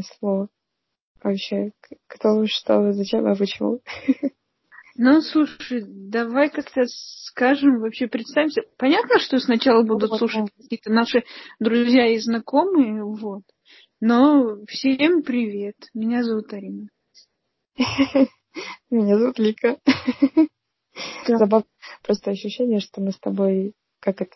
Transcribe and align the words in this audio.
слово. 0.00 0.48
Вообще, 1.22 1.72
кто 2.08 2.44
что 2.46 2.92
зачем, 2.92 3.26
а 3.26 3.36
почему? 3.36 3.80
Ну, 4.96 5.22
слушай, 5.22 5.84
давай 5.86 6.50
как-то 6.50 6.82
скажем, 6.86 7.80
вообще 7.80 8.08
представимся. 8.08 8.62
Понятно, 8.76 9.18
что 9.18 9.38
сначала 9.38 9.82
будут 9.82 10.10
вот, 10.10 10.18
слушать 10.18 10.44
да. 10.44 10.62
какие-то 10.62 10.92
наши 10.92 11.24
друзья 11.58 12.08
и 12.08 12.18
знакомые, 12.18 13.02
вот. 13.02 13.42
Но 14.00 14.58
всем 14.66 15.22
привет. 15.22 15.76
Меня 15.94 16.22
зовут 16.22 16.52
Арина. 16.52 16.88
Меня 18.90 19.18
зовут 19.18 19.38
Лика. 19.38 19.78
Забавно. 21.26 21.66
Просто 22.02 22.32
ощущение, 22.32 22.80
что 22.80 23.00
мы 23.00 23.12
с 23.12 23.18
тобой, 23.18 23.74
как 24.00 24.20
это, 24.20 24.34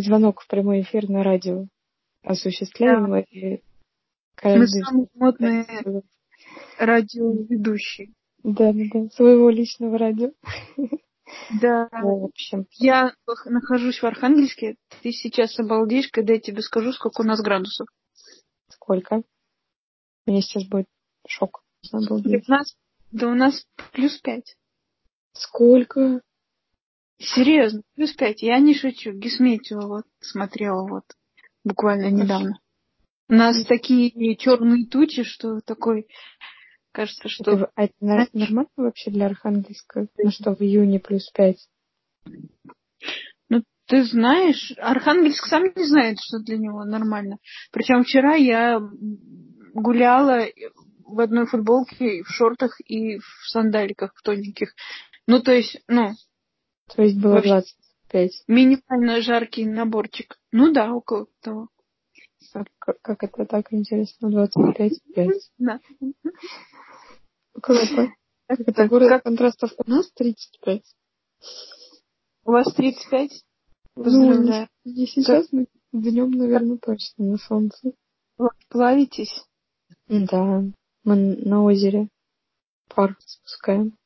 звонок 0.00 0.40
в 0.40 0.48
прямой 0.48 0.80
эфир 0.80 1.08
на 1.08 1.22
радио 1.22 1.66
осуществляем. 2.22 3.14
И 3.30 3.62
каждый... 4.34 4.60
Мы 4.60 4.66
самые 4.84 5.08
модные 5.14 6.02
радиоведущие. 6.78 8.12
Да, 8.42 8.72
да, 8.72 8.82
да, 8.92 9.08
своего 9.10 9.50
личного 9.50 9.98
радио. 9.98 10.32
Да. 11.60 11.88
Ну, 11.92 12.20
в 12.20 12.24
общем. 12.24 12.66
Я 12.72 13.14
нахожусь 13.46 14.02
в 14.02 14.04
Архангельске. 14.04 14.76
Ты 15.02 15.12
сейчас 15.12 15.58
обалдеешь, 15.58 16.08
когда 16.10 16.34
я 16.34 16.40
тебе 16.40 16.60
скажу, 16.60 16.92
сколько 16.92 17.22
у 17.22 17.24
нас 17.24 17.40
градусов. 17.40 17.86
Сколько? 18.68 19.22
Мне 20.26 20.42
сейчас 20.42 20.64
будет 20.64 20.86
шок. 21.26 21.62
Обалдеть. 21.92 22.48
У 22.48 22.52
нас, 22.52 22.76
да 23.10 23.28
у 23.28 23.34
нас 23.34 23.66
плюс 23.92 24.18
пять. 24.18 24.56
Сколько? 25.32 26.20
Серьезно, 27.18 27.82
плюс 27.94 28.12
пять. 28.12 28.42
Я 28.42 28.58
не 28.58 28.74
шучу. 28.74 29.12
Гисметию 29.12 29.86
вот 29.86 30.04
смотрела 30.20 30.86
вот 30.86 31.04
буквально 31.64 32.10
недавно. 32.10 32.58
У 33.28 33.34
нас 33.34 33.64
такие 33.66 34.36
черные 34.36 34.86
тучи, 34.86 35.22
что 35.22 35.60
такой 35.60 36.06
Кажется, 36.92 37.28
что... 37.28 37.52
Это, 37.52 37.70
а 37.74 37.84
это 37.84 37.94
нормально 38.34 38.70
вообще 38.76 39.10
для 39.10 39.26
Архангельска? 39.26 40.08
Ну 40.18 40.30
что, 40.30 40.54
в 40.54 40.60
июне 40.60 41.00
плюс 41.00 41.30
пять? 41.30 41.66
Ну, 43.48 43.62
ты 43.86 44.04
знаешь, 44.04 44.74
Архангельск 44.76 45.46
сам 45.46 45.64
не 45.74 45.84
знает, 45.84 46.18
что 46.20 46.40
для 46.40 46.58
него 46.58 46.84
нормально. 46.84 47.38
Причем 47.72 48.04
вчера 48.04 48.34
я 48.34 48.78
гуляла 49.72 50.44
в 51.06 51.18
одной 51.18 51.46
футболке, 51.46 52.22
в 52.24 52.28
шортах 52.28 52.78
и 52.80 53.16
в 53.18 53.48
сандаликах 53.48 54.12
в 54.14 54.22
тоненьких. 54.22 54.74
Ну, 55.26 55.40
то 55.40 55.52
есть, 55.52 55.80
ну... 55.88 56.10
То 56.94 57.02
есть 57.02 57.18
было 57.18 57.40
25? 57.40 58.44
Минимально 58.48 59.22
жаркий 59.22 59.64
наборчик. 59.64 60.36
Ну 60.52 60.72
да, 60.72 60.92
около 60.92 61.26
того. 61.40 61.68
Как 62.78 63.22
это 63.22 63.46
так 63.46 63.72
интересно? 63.72 64.30
25 64.30 64.92
5. 65.14 65.28
Да. 65.58 65.80
Круто. 67.60 68.12
Это 68.48 68.88
город 68.88 69.22
контрастов 69.22 69.72
у 69.78 69.90
нас 69.90 70.10
35. 70.12 70.82
У 72.44 72.50
вас 72.50 72.72
35? 72.74 73.30
Поздравляю. 73.94 74.68
Ну, 74.84 74.92
не 74.92 75.06
сейчас, 75.06 75.50
но 75.52 75.66
днем, 75.92 76.30
наверное, 76.30 76.78
точно 76.78 77.24
на 77.24 77.36
солнце. 77.36 77.92
Плавитесь? 78.68 79.44
Да. 80.08 80.62
Мы 81.04 81.16
на 81.36 81.62
озере 81.64 82.08
пар 82.88 83.16
спускаем 83.20 83.96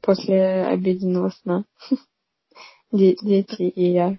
после 0.00 0.64
обеденного 0.66 1.30
сна. 1.30 1.64
Дети 2.92 3.62
и 3.62 3.92
я. 3.92 4.18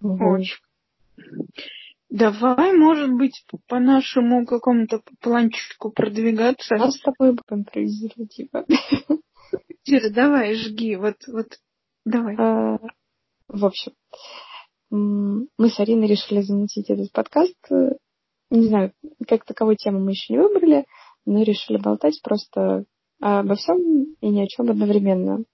Очень. 0.00 0.56
Давай, 2.12 2.74
может 2.74 3.10
быть, 3.14 3.42
по 3.68 3.80
нашему 3.80 4.44
какому-то 4.44 5.00
планчику 5.20 5.90
продвигаться. 5.90 6.74
А 6.74 6.90
с 6.90 7.00
тобой 7.00 7.30
будем 7.30 7.62
импровизировать, 7.62 8.34
типа. 8.34 8.66
Кира, 9.82 10.10
давай, 10.10 10.54
жги, 10.54 10.96
вот, 10.96 11.16
вот, 11.26 11.46
давай. 12.04 12.36
А, 12.36 12.78
в 13.48 13.64
общем, 13.64 13.92
мы 14.90 15.70
с 15.70 15.80
Ариной 15.80 16.06
решили 16.06 16.42
замутить 16.42 16.90
этот 16.90 17.10
подкаст. 17.12 17.56
Не 18.50 18.68
знаю, 18.68 18.92
как 19.26 19.46
таковой 19.46 19.76
тему 19.76 20.00
мы 20.00 20.10
еще 20.10 20.34
не 20.34 20.38
выбрали, 20.38 20.84
но 21.24 21.42
решили 21.42 21.78
болтать 21.78 22.20
просто 22.22 22.84
обо 23.20 23.54
всем 23.54 23.78
и 24.20 24.28
ни 24.28 24.42
о 24.42 24.48
чем 24.48 24.68
одновременно. 24.68 25.44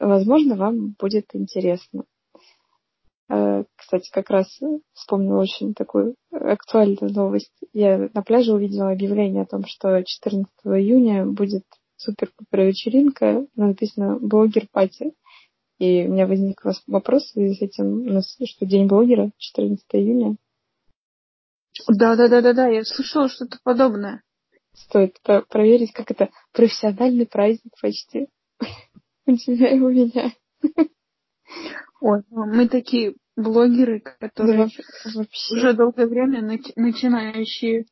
Возможно, 0.00 0.56
вам 0.56 0.96
будет 0.98 1.26
интересно. 1.34 2.02
Э, 3.28 3.64
кстати, 3.76 4.10
как 4.10 4.30
раз 4.30 4.46
вспомнила 4.92 5.40
очень 5.40 5.74
такую 5.74 6.14
актуальную 6.30 7.12
новость. 7.12 7.52
Я 7.72 8.08
на 8.14 8.22
пляже 8.22 8.52
увидела 8.52 8.90
объявление 8.90 9.42
о 9.42 9.46
том, 9.46 9.64
что 9.66 10.02
14 10.02 10.48
июня 10.64 11.26
будет 11.26 11.64
супер-пупер 11.96 12.62
вечеринка, 12.62 13.46
написано 13.56 14.18
«Блогер 14.20 14.68
пати». 14.70 15.12
И 15.78 16.06
у 16.06 16.12
меня 16.12 16.26
возник 16.26 16.62
вопрос 16.86 17.24
в 17.24 17.32
связи 17.32 17.54
с 17.54 17.62
этим, 17.62 17.86
у 18.08 18.12
нас 18.12 18.36
что, 18.44 18.64
День 18.64 18.86
блогера, 18.86 19.30
14 19.36 19.84
июня? 19.92 20.36
Да-да-да-да-да, 21.88 22.68
я 22.68 22.84
слышала 22.84 23.28
что-то 23.28 23.58
подобное. 23.62 24.22
Стоит 24.72 25.20
про- 25.22 25.42
проверить, 25.42 25.92
как 25.92 26.10
это 26.10 26.30
профессиональный 26.52 27.26
праздник 27.26 27.74
почти. 27.80 28.28
У 29.26 29.36
тебя 29.36 29.70
и 29.70 29.80
у 29.80 29.90
меня. 29.90 30.32
Ой, 32.00 32.22
ну, 32.30 32.46
мы 32.46 32.68
такие 32.68 33.14
блогеры, 33.36 34.00
которые 34.00 34.56
да, 34.68 34.68
вообще. 35.14 35.54
уже 35.54 35.72
долгое 35.74 36.06
время 36.06 36.40
начи- 36.42 36.72
начинающие, 36.76 37.86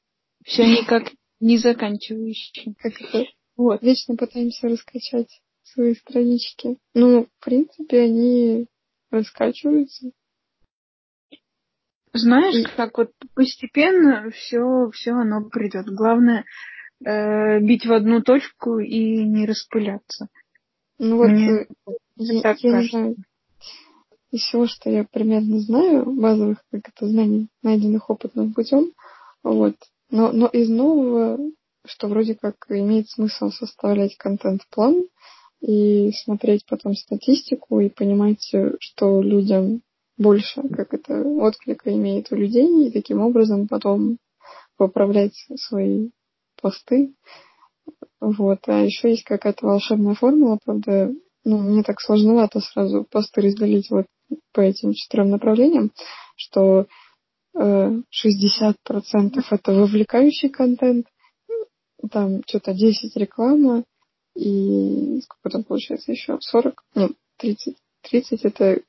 все 0.44 0.66
никак 0.66 1.04
не 1.41 1.59
заканчивающие. 1.59 2.75
Как 2.78 2.93
это? 3.00 3.25
Вот. 3.56 3.82
Вечно 3.82 4.16
пытаемся 4.16 4.69
раскачать 4.69 5.41
свои 5.62 5.94
странички. 5.94 6.78
Ну, 6.94 7.25
в 7.25 7.44
принципе, 7.44 8.03
они 8.03 8.66
раскачиваются. 9.10 10.10
Знаешь, 12.12 12.54
И... 12.54 12.76
как 12.76 12.97
вот 12.98 13.10
постепенно 13.34 14.31
все, 14.31 14.91
все 14.93 15.12
оно 15.12 15.48
придет. 15.48 15.87
Главное 15.87 16.44
э, 17.04 17.60
бить 17.60 17.87
в 17.87 17.93
одну 17.93 18.22
точку 18.22 18.78
и 18.78 19.25
не 19.25 19.47
распыляться. 19.47 20.28
Ну 20.98 21.16
вот, 21.16 21.28
Мне 21.28 21.50
э, 21.50 21.66
я, 22.16 22.43
так 22.43 22.59
я 22.60 22.70
кажется. 22.70 22.97
не 22.97 23.03
знаю, 23.03 23.16
из 24.34 24.41
всего, 24.41 24.67
что 24.67 24.91
я 24.91 25.05
примерно 25.05 25.61
знаю, 25.61 26.11
базовых 26.11 26.59
как 26.72 26.89
это 26.89 27.06
знаний, 27.06 27.47
найденных 27.62 28.11
опытным 28.11 28.53
путем, 28.53 28.91
вот. 29.45 29.77
Но, 30.11 30.33
но 30.33 30.49
из 30.49 30.69
нового, 30.69 31.39
что 31.87 32.09
вроде 32.09 32.34
как 32.34 32.56
имеет 32.69 33.09
смысл 33.09 33.50
составлять 33.50 34.17
контент-план 34.17 35.05
и 35.61 36.11
смотреть 36.25 36.67
потом 36.67 36.94
статистику 36.97 37.78
и 37.78 37.89
понимать, 37.89 38.53
что 38.81 39.23
людям 39.23 39.83
больше, 40.19 40.69
как 40.69 40.94
это 40.94 41.23
отклика 41.23 41.94
имеет 41.94 42.33
у 42.33 42.34
людей, 42.34 42.89
и 42.89 42.91
таким 42.91 43.21
образом 43.21 43.69
потом 43.69 44.19
поправлять 44.77 45.37
свои 45.55 46.11
посты. 46.61 47.15
Вот. 48.21 48.59
А 48.67 48.81
еще 48.81 49.11
есть 49.11 49.23
какая-то 49.23 49.65
волшебная 49.65 50.15
формула, 50.15 50.59
правда, 50.65 51.12
ну, 51.44 51.59
мне 51.59 51.84
так 51.84 52.00
сложновато 52.00 52.59
сразу 52.59 53.06
посты 53.09 53.43
разделить 53.43 53.91
вот 53.91 54.06
по 54.53 54.61
этим 54.61 54.93
четырем 54.93 55.31
направлениям, 55.31 55.93
что 56.37 56.87
э, 57.56 57.61
60% 57.61 58.75
это 59.50 59.72
вовлекающий 59.72 60.49
контент, 60.49 61.06
там 62.11 62.43
что-то 62.47 62.75
10 62.75 63.17
реклама, 63.17 63.84
и 64.37 65.21
сколько 65.23 65.50
там 65.50 65.65
получается 65.65 66.12
еще? 66.12 66.39
40? 66.41 66.84
Ну, 66.94 67.11
30. 67.39 67.77
30 68.03 68.44
это, 68.44 68.83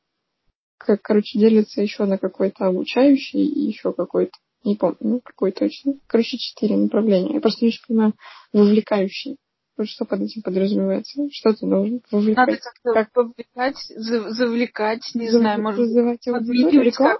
как, 0.77 1.01
короче, 1.01 1.39
делится 1.39 1.81
еще 1.81 2.05
на 2.05 2.17
какой-то 2.17 2.65
обучающий 2.65 3.45
и 3.45 3.67
еще 3.67 3.93
какой-то, 3.93 4.33
не 4.63 4.75
помню, 4.75 4.97
ну, 5.01 5.21
какой 5.23 5.51
точно. 5.51 5.93
Короче, 6.07 6.37
четыре 6.37 6.75
направления. 6.75 7.35
Я 7.35 7.41
просто 7.41 7.63
не 7.63 7.69
очень 7.69 7.85
понимаю, 7.87 8.13
вовлекающий. 8.51 9.37
Что 9.83 10.05
под 10.05 10.21
этим 10.21 10.41
подразумевается? 10.41 11.27
Что 11.31 11.53
ты 11.53 11.67
должен 11.67 12.01
вовлекать? 12.09 12.47
Надо 12.47 12.57
как-то 12.57 12.93
как? 12.93 13.11
повлекать, 13.11 13.77
завлекать, 13.95 15.11
не 15.13 15.29
Зав... 15.29 15.41
знаю, 15.41 15.61
может 15.61 15.79
вызывать 15.79 16.27
аудиторию. 16.27 16.81
Реклама, 16.81 17.19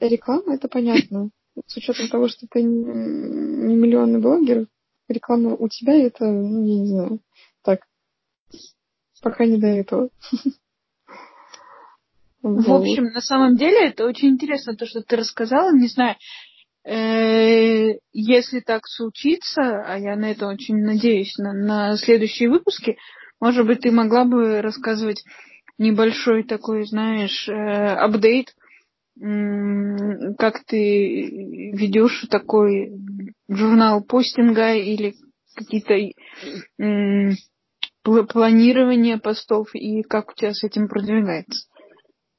реклама, 0.00 0.54
это 0.54 0.68
понятно. 0.68 1.30
С 1.66 1.76
учетом 1.76 2.08
того, 2.08 2.28
что 2.28 2.46
ты 2.50 2.62
не 2.62 3.74
миллионный 3.76 4.20
блогер, 4.20 4.68
реклама 5.06 5.54
у 5.54 5.68
тебя 5.68 5.94
это, 5.94 6.24
ну, 6.24 6.64
я 6.64 6.80
не 6.80 6.86
знаю, 6.86 7.20
так, 7.62 7.80
пока 9.22 9.44
не 9.44 9.58
до 9.58 9.66
этого. 9.66 10.08
В 12.42 12.72
общем, 12.72 13.04
на 13.04 13.20
самом 13.20 13.56
деле 13.56 13.88
это 13.88 14.04
очень 14.04 14.30
интересно, 14.30 14.74
то, 14.74 14.84
что 14.86 15.02
ты 15.02 15.14
рассказала. 15.14 15.72
Не 15.72 15.86
знаю, 15.86 16.16
если 16.84 18.60
так 18.60 18.86
случится, 18.86 19.84
а 19.86 19.98
я 19.98 20.16
на 20.16 20.32
это 20.32 20.48
очень 20.48 20.78
надеюсь, 20.78 21.36
на, 21.38 21.52
на 21.52 21.96
следующие 21.96 22.50
выпуски, 22.50 22.98
может 23.40 23.66
быть, 23.66 23.80
ты 23.80 23.92
могла 23.92 24.24
бы 24.24 24.60
рассказывать 24.62 25.22
небольшой 25.78 26.44
такой, 26.44 26.84
знаешь, 26.84 27.48
э, 27.48 27.52
апдейт 27.52 28.54
как 29.18 30.64
ты 30.66 31.70
ведешь 31.72 32.26
такой 32.30 32.92
журнал 33.48 34.02
постинга 34.02 34.74
или 34.74 35.14
какие-то 35.54 35.94
планирование 38.26 39.18
постов 39.18 39.74
и 39.74 40.02
как 40.02 40.30
у 40.30 40.34
тебя 40.34 40.54
с 40.54 40.64
этим 40.64 40.88
продвигается? 40.88 41.68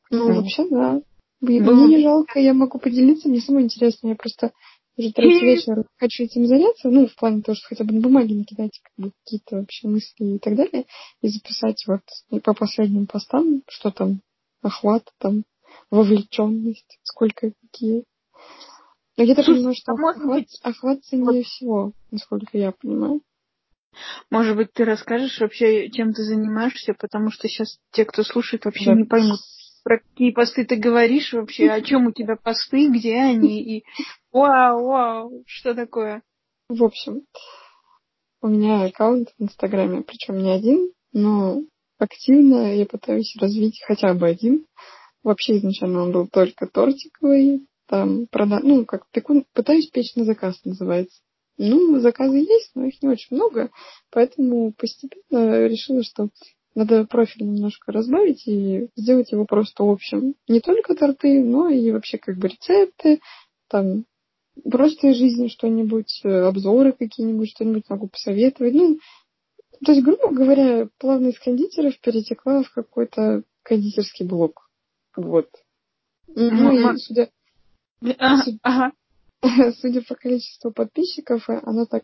Ну, 0.10 0.30
mm. 0.30 0.34
вообще, 0.34 0.70
да. 0.70 1.02
Мне 1.44 1.60
не 1.60 2.02
жалко, 2.02 2.40
я 2.40 2.54
могу 2.54 2.80
поделиться, 2.80 3.28
мне 3.28 3.42
самое 3.42 3.66
интересное, 3.66 4.12
я 4.12 4.16
просто 4.16 4.54
уже 4.96 5.12
третий 5.12 5.46
вечер 5.46 5.86
хочу 5.98 6.24
этим 6.24 6.46
заняться, 6.46 6.90
ну, 6.90 7.08
в 7.08 7.16
плане 7.16 7.42
того, 7.42 7.56
что 7.56 7.68
хотя 7.68 7.84
бы 7.84 7.94
на 7.94 8.00
бумаге 8.00 8.36
накидать 8.36 8.80
как 8.82 8.94
бы, 8.96 9.12
какие-то 9.24 9.58
вообще 9.58 9.88
мысли 9.90 10.36
и 10.36 10.40
так 10.40 10.56
далее, 10.56 10.86
и 11.22 11.28
записать 11.28 11.84
вот 11.86 12.02
и 12.30 12.40
по 12.40 12.54
последним 12.54 13.08
постам, 13.08 13.64
что 13.68 13.92
там, 13.92 14.22
охват, 14.62 15.04
там, 15.18 15.44
вовлеченность, 15.92 17.00
сколько 17.04 17.52
какие. 17.62 18.06
Но 19.18 19.24
я 19.26 19.36
так 19.36 19.46
понимаю, 19.46 19.76
что 19.76 19.92
а 19.92 20.12
охват, 20.12 20.46
охват 20.62 21.04
ценнее 21.04 21.44
всего, 21.44 21.92
насколько 22.10 22.58
я 22.58 22.72
понимаю. 22.72 23.22
Может 24.30 24.56
быть, 24.56 24.72
ты 24.74 24.86
расскажешь 24.86 25.40
вообще, 25.40 25.90
чем 25.90 26.14
ты 26.14 26.24
занимаешься, 26.24 26.94
потому 26.94 27.32
что 27.32 27.48
сейчас 27.48 27.80
те, 27.92 28.06
кто 28.06 28.24
слушает, 28.24 28.66
вообще 28.66 28.86
да. 28.86 28.96
не 28.96 29.04
поймут, 29.04 29.40
про 29.84 30.00
какие 30.00 30.32
посты 30.32 30.66
ты 30.66 30.78
говоришь 30.78 31.34
вообще, 31.34 31.70
о 31.70 31.82
чем 31.82 32.08
у 32.08 32.12
тебя 32.12 32.36
посты, 32.36 32.90
где 32.90 33.16
они, 33.18 33.62
и 33.62 33.86
вау, 34.32 34.86
вау, 34.86 35.44
что 35.46 35.76
такое? 35.76 36.24
В 36.70 36.84
общем, 36.84 37.24
у 38.42 38.48
меня 38.48 38.86
аккаунт 38.86 39.30
в 39.38 39.44
Инстаграме, 39.44 40.02
причем 40.02 40.38
не 40.38 40.52
один, 40.52 40.92
но 41.12 41.62
активно 41.98 42.76
я 42.76 42.86
пытаюсь 42.86 43.36
развить 43.40 43.82
хотя 43.86 44.14
бы 44.14 44.28
один. 44.28 44.66
Вообще 45.24 45.58
изначально 45.58 46.04
он 46.04 46.12
был 46.12 46.28
только 46.28 46.68
тортиковый, 46.68 47.68
там 47.88 48.28
прода... 48.28 48.60
ну, 48.62 48.86
как 48.86 49.08
пеку... 49.12 49.46
пытаюсь 49.54 49.90
печь 49.90 50.16
на 50.16 50.26
заказ 50.26 50.60
называется. 50.66 51.22
Ну, 51.58 52.00
заказы 52.00 52.38
есть, 52.38 52.72
но 52.74 52.86
их 52.86 53.02
не 53.02 53.10
очень 53.10 53.36
много, 53.36 53.70
поэтому 54.12 54.74
постепенно 54.74 55.68
решила, 55.68 56.04
что 56.04 56.30
надо 56.76 57.06
профиль 57.06 57.46
немножко 57.46 57.92
разбавить 57.92 58.48
и 58.48 58.88
сделать 58.96 59.32
его 59.32 59.46
просто 59.46 59.84
общим. 59.84 60.36
Не 60.48 60.60
только 60.60 60.96
торты, 60.96 61.44
но 61.44 61.70
и 61.70 61.92
вообще 61.92 62.18
как 62.18 62.38
бы 62.38 62.48
рецепты, 62.48 63.20
там 63.68 64.06
просто 64.70 65.08
из 65.08 65.18
жизни 65.18 65.48
что-нибудь, 65.48 66.22
э, 66.24 66.30
обзоры 66.30 66.94
какие-нибудь, 66.94 67.50
что-нибудь 67.50 67.90
могу 67.90 68.08
посоветовать. 68.08 68.74
Ну, 68.74 69.00
то 69.86 69.92
есть, 69.92 70.04
грубо 70.04 70.30
говоря, 70.30 70.88
плавно 70.98 71.28
из 71.28 71.40
кондитеров 71.40 72.00
перетекла 72.00 72.64
в 72.64 72.72
какой-то 72.72 73.44
кондитерский 73.64 74.26
блок. 74.26 74.70
Вот. 75.16 75.50
Ну, 76.28 76.94
и 76.94 76.98
судя... 76.98 77.30
Ага. 78.62 78.92
судя 79.82 80.02
по 80.02 80.16
количеству 80.16 80.72
подписчиков, 80.72 81.50
э, 81.50 81.60
оно 81.64 81.86
так 81.86 82.04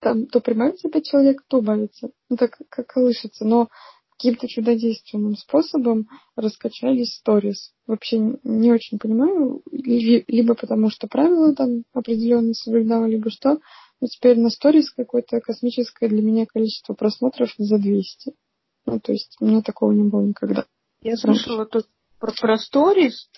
там 0.00 0.26
то 0.26 0.40
прибавится 0.40 0.88
пять 0.88 1.06
человек, 1.06 1.42
то 1.46 1.58
убавится. 1.58 2.10
Ну, 2.28 2.36
так 2.36 2.58
как 2.68 2.86
колышется. 2.86 3.44
Но 3.44 3.68
каким-то 4.20 4.48
чудодейственным 4.48 5.36
способом 5.36 6.08
раскачались 6.36 7.14
сторис. 7.14 7.72
Вообще 7.86 8.18
не 8.44 8.72
очень 8.72 8.98
понимаю, 8.98 9.62
либо 9.70 10.54
потому 10.54 10.90
что 10.90 11.06
правила 11.06 11.54
там 11.54 11.84
определенно 11.94 12.52
соблюдала, 12.52 13.06
либо 13.06 13.30
что. 13.30 13.60
Но 14.00 14.06
теперь 14.08 14.38
на 14.38 14.50
сторис 14.50 14.90
какое-то 14.90 15.40
космическое 15.40 16.08
для 16.08 16.22
меня 16.22 16.46
количество 16.46 16.94
просмотров 16.94 17.50
за 17.56 17.78
200. 17.78 18.32
Ну, 18.86 19.00
то 19.00 19.12
есть 19.12 19.36
у 19.40 19.46
меня 19.46 19.62
такого 19.62 19.92
не 19.92 20.02
было 20.02 20.22
никогда. 20.22 20.66
Я 21.02 21.16
слышала 21.16 21.64
тут 21.64 21.86
про, 22.18 22.32
про 22.32 22.58
сторис, 22.58 23.30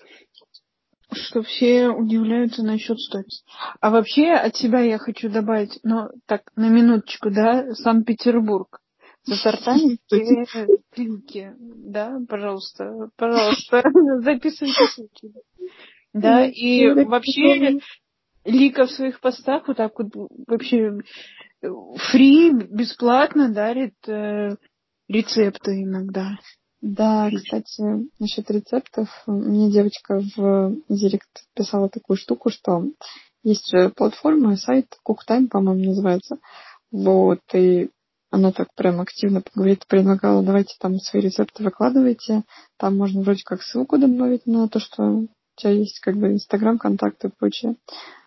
что 1.14 1.42
все 1.42 1.88
удивляются 1.88 2.62
насчет 2.62 2.98
сторис. 2.98 3.44
А 3.80 3.90
вообще 3.90 4.32
от 4.32 4.56
себя 4.56 4.80
я 4.80 4.98
хочу 4.98 5.28
добавить, 5.28 5.78
ну, 5.82 6.08
так, 6.26 6.42
на 6.56 6.68
минуточку, 6.68 7.30
да, 7.30 7.72
Санкт-Петербург. 7.74 8.80
За 9.24 9.40
тортами 9.40 9.98
плинки, 10.90 11.54
да, 11.58 12.18
пожалуйста, 12.28 13.08
пожалуйста, 13.16 13.82
записывайте 14.18 14.84
ссылки. 14.86 15.32
Да, 16.12 16.44
и 16.44 16.88
вообще 17.04 17.78
Лика 18.44 18.86
в 18.86 18.90
своих 18.90 19.20
постах 19.20 19.68
вот 19.68 19.76
так 19.76 19.92
вот 19.98 20.08
вообще 20.48 20.90
фри, 22.10 22.52
бесплатно 22.52 23.52
дарит 23.52 23.94
э, 24.08 24.56
рецепты 25.08 25.82
иногда. 25.82 26.38
Да, 26.82 27.30
кстати, 27.30 28.08
насчет 28.18 28.50
рецептов. 28.50 29.08
Мне 29.28 29.70
девочка 29.70 30.20
в 30.36 30.74
Директ 30.88 31.44
писала 31.54 31.88
такую 31.88 32.16
штуку, 32.16 32.50
что 32.50 32.84
есть 33.44 33.70
же 33.70 33.90
платформа, 33.90 34.56
сайт 34.56 34.86
CookTime, 35.08 35.46
по-моему, 35.48 35.84
называется. 35.84 36.38
Вот, 36.90 37.40
и 37.54 37.90
она 38.30 38.50
так 38.50 38.74
прям 38.74 39.00
активно 39.00 39.44
говорит, 39.54 39.86
предлагала, 39.86 40.42
давайте 40.42 40.74
там 40.80 40.96
свои 40.98 41.22
рецепты 41.22 41.62
выкладывайте. 41.62 42.42
Там 42.78 42.96
можно 42.96 43.22
вроде 43.22 43.44
как 43.44 43.62
ссылку 43.62 43.96
добавить 43.96 44.46
на 44.46 44.68
то, 44.68 44.80
что 44.80 45.04
у 45.04 45.28
тебя 45.54 45.70
есть 45.70 46.00
как 46.00 46.16
бы 46.16 46.32
Инстаграм, 46.32 46.78
контакты 46.78 47.28
и 47.28 47.30
прочее. 47.30 47.76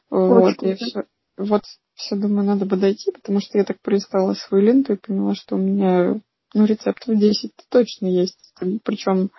Вот, 0.10 0.64
и 0.64 0.76
все, 0.76 1.04
вот 1.38 1.64
все 1.96 2.16
думаю, 2.16 2.46
надо 2.46 2.66
бы 2.66 2.78
дойти, 2.78 3.12
потому 3.12 3.42
что 3.42 3.58
я 3.58 3.66
так 3.66 3.82
пролистала 3.82 4.34
свою 4.34 4.64
ленту 4.64 4.94
и 4.94 4.98
поняла, 4.98 5.36
что 5.36 5.56
у 5.56 5.60
меня 5.60 6.22
ну, 6.56 6.66
рецептов 6.66 7.18
10 7.20 7.52
точно 7.70 8.08
есть. 8.08 8.54
Причем 8.84 9.30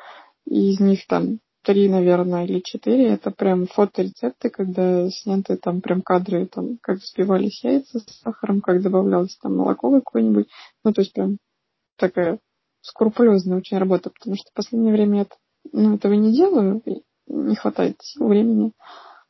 из 0.45 0.79
них 0.79 1.07
там 1.07 1.41
три, 1.65 1.89
наверное, 1.89 2.45
или 2.45 2.61
четыре. 2.61 3.09
Это 3.09 3.31
прям 3.31 3.67
фоторецепты, 3.67 4.51
когда 4.51 5.09
сняты 5.11 5.57
там 5.57 5.81
прям 5.81 6.03
кадры, 6.03 6.47
там, 6.47 6.79
как 6.81 6.99
взбивались 6.99 7.65
яйца 7.65 7.99
с 7.99 8.21
сахаром, 8.23 8.61
как 8.61 8.83
добавлялось 8.83 9.37
там 9.39 9.57
молоко 9.57 9.91
какое-нибудь. 9.91 10.47
Ну, 10.85 10.93
то 10.93 11.01
есть 11.01 11.15
прям 11.15 11.39
такая 11.97 12.39
скрупулезная 12.83 13.57
очень 13.57 13.79
работа, 13.79 14.11
потому 14.11 14.37
что 14.37 14.51
в 14.51 14.55
последнее 14.55 14.93
время 14.93 15.19
я 15.21 15.27
ну, 15.73 15.97
этого 15.97 16.13
не 16.13 16.33
делаю, 16.33 16.83
не 17.27 17.57
хватает 17.57 17.97
времени. 18.19 18.73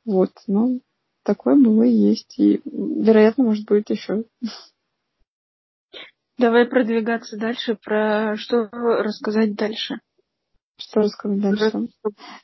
Вот, 0.04 0.32
но 0.48 0.80
такое 1.22 1.54
было 1.54 1.84
и 1.84 1.90
есть, 1.90 2.38
и, 2.38 2.60
вероятно, 2.64 3.44
может 3.44 3.64
быть 3.64 3.88
еще. 3.90 4.24
Давай 6.38 6.66
продвигаться 6.66 7.36
дальше. 7.36 7.76
Про 7.82 8.36
что 8.36 8.68
рассказать 8.70 9.54
дальше? 9.54 10.00
Что 10.78 11.00
рассказать 11.00 11.40
дальше? 11.40 11.88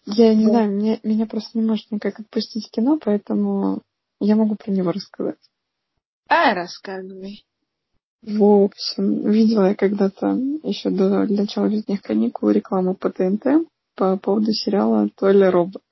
Я 0.06 0.34
не 0.34 0.46
знаю, 0.46 0.72
меня, 0.72 0.98
меня 1.02 1.26
просто 1.26 1.58
не 1.58 1.64
может 1.66 1.90
никак 1.90 2.18
отпустить 2.18 2.70
кино, 2.70 2.98
поэтому 3.02 3.82
я 4.20 4.36
могу 4.36 4.56
про 4.56 4.70
него 4.70 4.92
рассказать. 4.92 5.38
А, 6.28 6.54
рассказывай. 6.54 7.44
В 8.22 8.42
общем, 8.42 9.30
видела 9.30 9.70
я 9.70 9.74
когда-то 9.74 10.38
еще 10.62 10.90
до 10.90 11.26
начала 11.26 11.66
летних 11.66 12.00
каникул 12.02 12.50
рекламу 12.50 12.94
по 12.94 13.10
ТНТ 13.10 13.68
по 13.96 14.16
поводу 14.16 14.52
сериала 14.52 15.10
«Толя 15.16 15.50
робот». 15.50 15.82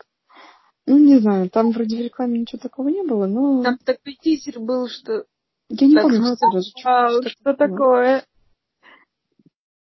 Ну, 0.86 0.98
не 0.98 1.18
знаю, 1.18 1.50
там 1.50 1.72
вроде 1.72 1.96
в 1.96 2.00
рекламе 2.00 2.40
ничего 2.40 2.58
такого 2.60 2.88
не 2.88 3.02
было, 3.02 3.26
но... 3.26 3.62
Там 3.62 3.78
такой 3.78 4.14
тизер 4.14 4.60
был, 4.60 4.88
что 4.88 5.26
я 5.70 5.86
не 5.86 5.94
так, 5.94 6.02
помню, 6.02 6.36
что, 6.36 6.50
даже, 6.50 6.70
что, 6.76 7.28
что 7.28 7.54
такое. 7.54 8.24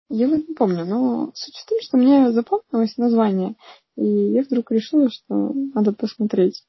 Я 0.09 0.27
вот 0.27 0.47
не 0.47 0.53
помню, 0.53 0.85
но 0.85 1.31
суть 1.33 1.55
в 1.55 1.69
том, 1.69 1.79
что 1.81 1.97
мне 1.97 2.31
запомнилось 2.31 2.97
название, 2.97 3.55
и 3.95 4.05
я 4.05 4.41
вдруг 4.43 4.71
решила, 4.71 5.09
что 5.09 5.51
надо 5.73 5.93
посмотреть. 5.93 6.63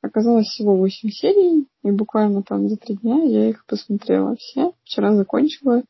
Оказалось 0.00 0.46
всего 0.46 0.76
восемь 0.76 1.10
серий, 1.10 1.68
и 1.84 1.90
буквально 1.90 2.42
там 2.42 2.68
за 2.68 2.76
три 2.76 2.96
дня 2.96 3.22
я 3.22 3.48
их 3.48 3.64
посмотрела 3.66 4.36
все. 4.36 4.72
Вчера 4.84 5.14
закончила, 5.14 5.82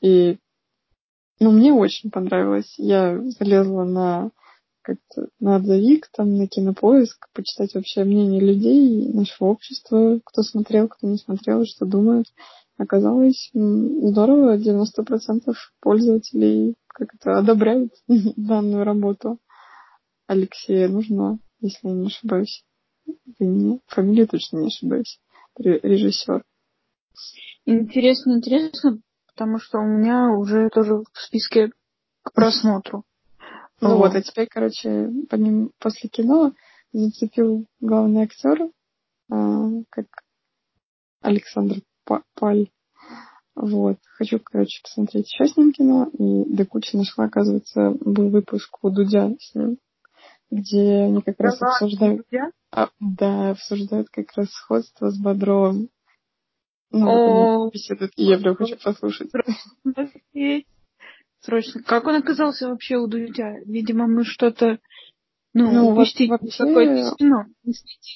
и 0.00 0.38
ну, 1.40 1.50
мне 1.50 1.72
очень 1.72 2.10
понравилось. 2.10 2.74
Я 2.78 3.20
залезла 3.22 3.84
на 3.84 4.30
как-то 4.88 5.28
на 5.38 5.56
отзывик, 5.56 6.08
там, 6.16 6.36
на 6.36 6.48
кинопоиск, 6.48 7.28
почитать 7.34 7.74
вообще 7.74 8.04
мнение 8.04 8.40
людей, 8.40 9.12
нашего 9.12 9.48
общества, 9.48 10.20
кто 10.24 10.42
смотрел, 10.42 10.88
кто 10.88 11.06
не 11.06 11.18
смотрел, 11.18 11.64
что 11.64 11.84
думают. 11.84 12.26
Оказалось 12.78 13.50
здорово, 13.52 14.56
90% 14.56 15.52
пользователей 15.80 16.74
как 16.98 17.14
это 17.14 17.38
одобряют 17.38 17.92
данную 18.08 18.84
работу. 18.84 19.38
Алексея 20.26 20.88
нужно, 20.88 21.38
если 21.60 21.88
я 21.88 21.94
не 21.94 22.06
ошибаюсь. 22.06 22.64
Имени, 23.38 23.80
фамилию 23.86 24.26
точно 24.26 24.58
не 24.58 24.66
ошибаюсь. 24.66 25.20
Режиссер. 25.56 26.44
Интересно, 27.64 28.32
интересно, 28.32 29.00
потому 29.28 29.58
что 29.58 29.78
у 29.78 29.86
меня 29.86 30.30
уже 30.30 30.68
тоже 30.70 30.96
в 30.96 31.18
списке 31.18 31.70
к 32.22 32.32
просмотру. 32.32 33.04
Ну 33.80 33.96
вот, 33.98 34.14
а 34.14 34.22
теперь, 34.22 34.48
короче, 34.48 35.10
по 35.28 35.36
ним 35.36 35.70
после 35.78 36.08
кино 36.08 36.52
зацепил 36.92 37.66
главный 37.80 38.22
актер, 38.22 38.70
а, 39.30 39.68
как 39.90 40.06
Александр 41.20 41.76
Паль. 42.34 42.70
Вот. 43.54 43.98
Хочу, 44.16 44.38
короче, 44.38 44.80
посмотреть 44.82 45.32
еще 45.32 45.46
с 45.46 45.56
ним 45.56 45.72
кино. 45.72 46.08
И 46.12 46.44
до 46.54 46.64
кучи 46.64 46.96
нашла, 46.96 47.24
оказывается, 47.24 47.90
был 48.00 48.30
выпуск 48.30 48.78
у 48.82 48.90
Дудя 48.90 49.30
с 49.38 49.54
ним. 49.54 49.78
где 50.50 51.02
они 51.02 51.20
как 51.22 51.38
раз 51.40 51.60
обсуждают... 51.60 52.26
А, 52.70 52.88
да, 53.00 53.50
обсуждают 53.50 54.08
как 54.10 54.26
раз 54.36 54.48
сходство 54.50 55.10
с 55.10 55.18
Бодровым. 55.18 55.90
Ну, 56.90 57.70
беседуют, 57.70 58.12
и 58.16 58.24
я 58.24 58.38
прям 58.38 58.56
хочу 58.56 58.76
послушать. 58.82 59.30
Срочно. 61.40 61.82
Как 61.82 62.06
он 62.06 62.16
оказался 62.16 62.68
вообще 62.68 62.96
у 62.96 63.06
Дудя? 63.06 63.60
Видимо, 63.64 64.06
мы 64.06 64.24
что-то 64.24 64.78
ну, 65.54 65.70
ну 65.70 65.90
упустить 65.90 66.30
вообще 66.30 66.66
какое-то 66.66 67.16
кино. 67.16 67.46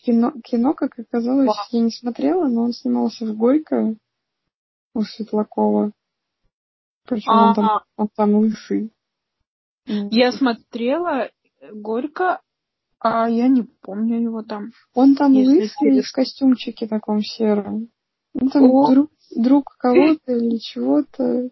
кино. 0.05 0.33
Кино, 0.45 0.75
как 0.75 0.99
оказалось, 0.99 1.47
Вау. 1.47 1.57
я 1.71 1.81
не 1.81 1.91
смотрела, 1.91 2.49
но 2.49 2.65
он 2.65 2.73
снимался 2.73 3.27
в 3.27 3.37
Горько 3.37 3.97
у 4.95 5.03
Светлакова. 5.03 5.93
Причем 7.05 7.33
он 7.33 7.55
там, 7.55 7.81
он 7.97 8.09
там 8.15 8.35
лысый. 8.35 8.93
Я 9.87 10.33
смотрела 10.33 11.31
Горько, 11.73 12.41
а 12.99 13.29
я 13.29 13.49
не 13.49 13.63
помню 13.63 14.21
его 14.21 14.43
там. 14.43 14.71
Он 14.95 15.17
там 15.17 15.35
лысый 15.35 16.01
в 16.03 16.13
костюмчике 16.13 16.87
таком 16.87 17.23
сером. 17.23 17.89
Ну, 18.35 18.49
там 18.49 18.65
О. 18.65 18.91
друг, 18.91 19.11
друг 19.35 19.77
кого-то 19.79 20.33
или 20.33 20.59
чего-то. 20.59 21.51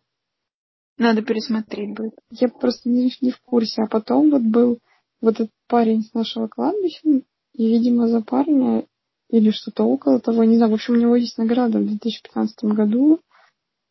Надо 1.00 1.23
пересмотреть 1.23 1.97
будет. 1.97 2.12
Я 2.30 2.49
просто 2.49 2.90
не, 2.90 3.11
не 3.23 3.30
в 3.30 3.40
курсе. 3.40 3.80
А 3.80 3.87
потом 3.87 4.30
вот 4.30 4.42
был 4.42 4.80
вот 5.23 5.37
этот 5.37 5.50
парень 5.66 6.02
с 6.02 6.12
нашего 6.12 6.47
кладбища, 6.47 7.00
и, 7.09 7.23
видимо, 7.54 8.07
за 8.07 8.21
парня 8.21 8.85
или 9.30 9.50
что-то 9.50 9.85
около 9.85 10.21
того, 10.21 10.45
не 10.45 10.59
знаю. 10.59 10.73
В 10.73 10.75
общем, 10.75 10.95
у 10.95 10.99
него 10.99 11.16
есть 11.16 11.38
награда 11.38 11.78
в 11.78 11.87
2015 11.87 12.64
году 12.64 13.19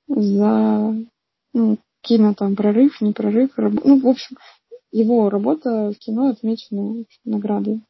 за 0.08 0.96
ну, 1.54 1.80
кино 2.02 2.36
там 2.36 2.56
прорыв, 2.56 3.02
не 3.02 3.12
прорыв. 3.12 3.58
Раб... 3.58 3.74
Ну, 3.84 4.00
в 4.00 4.08
общем, 4.08 4.38
его 4.92 5.32
работа 5.32 5.92
в 5.92 5.98
кино 5.98 6.30
отмечена 6.30 7.06
наградой. 7.26 7.82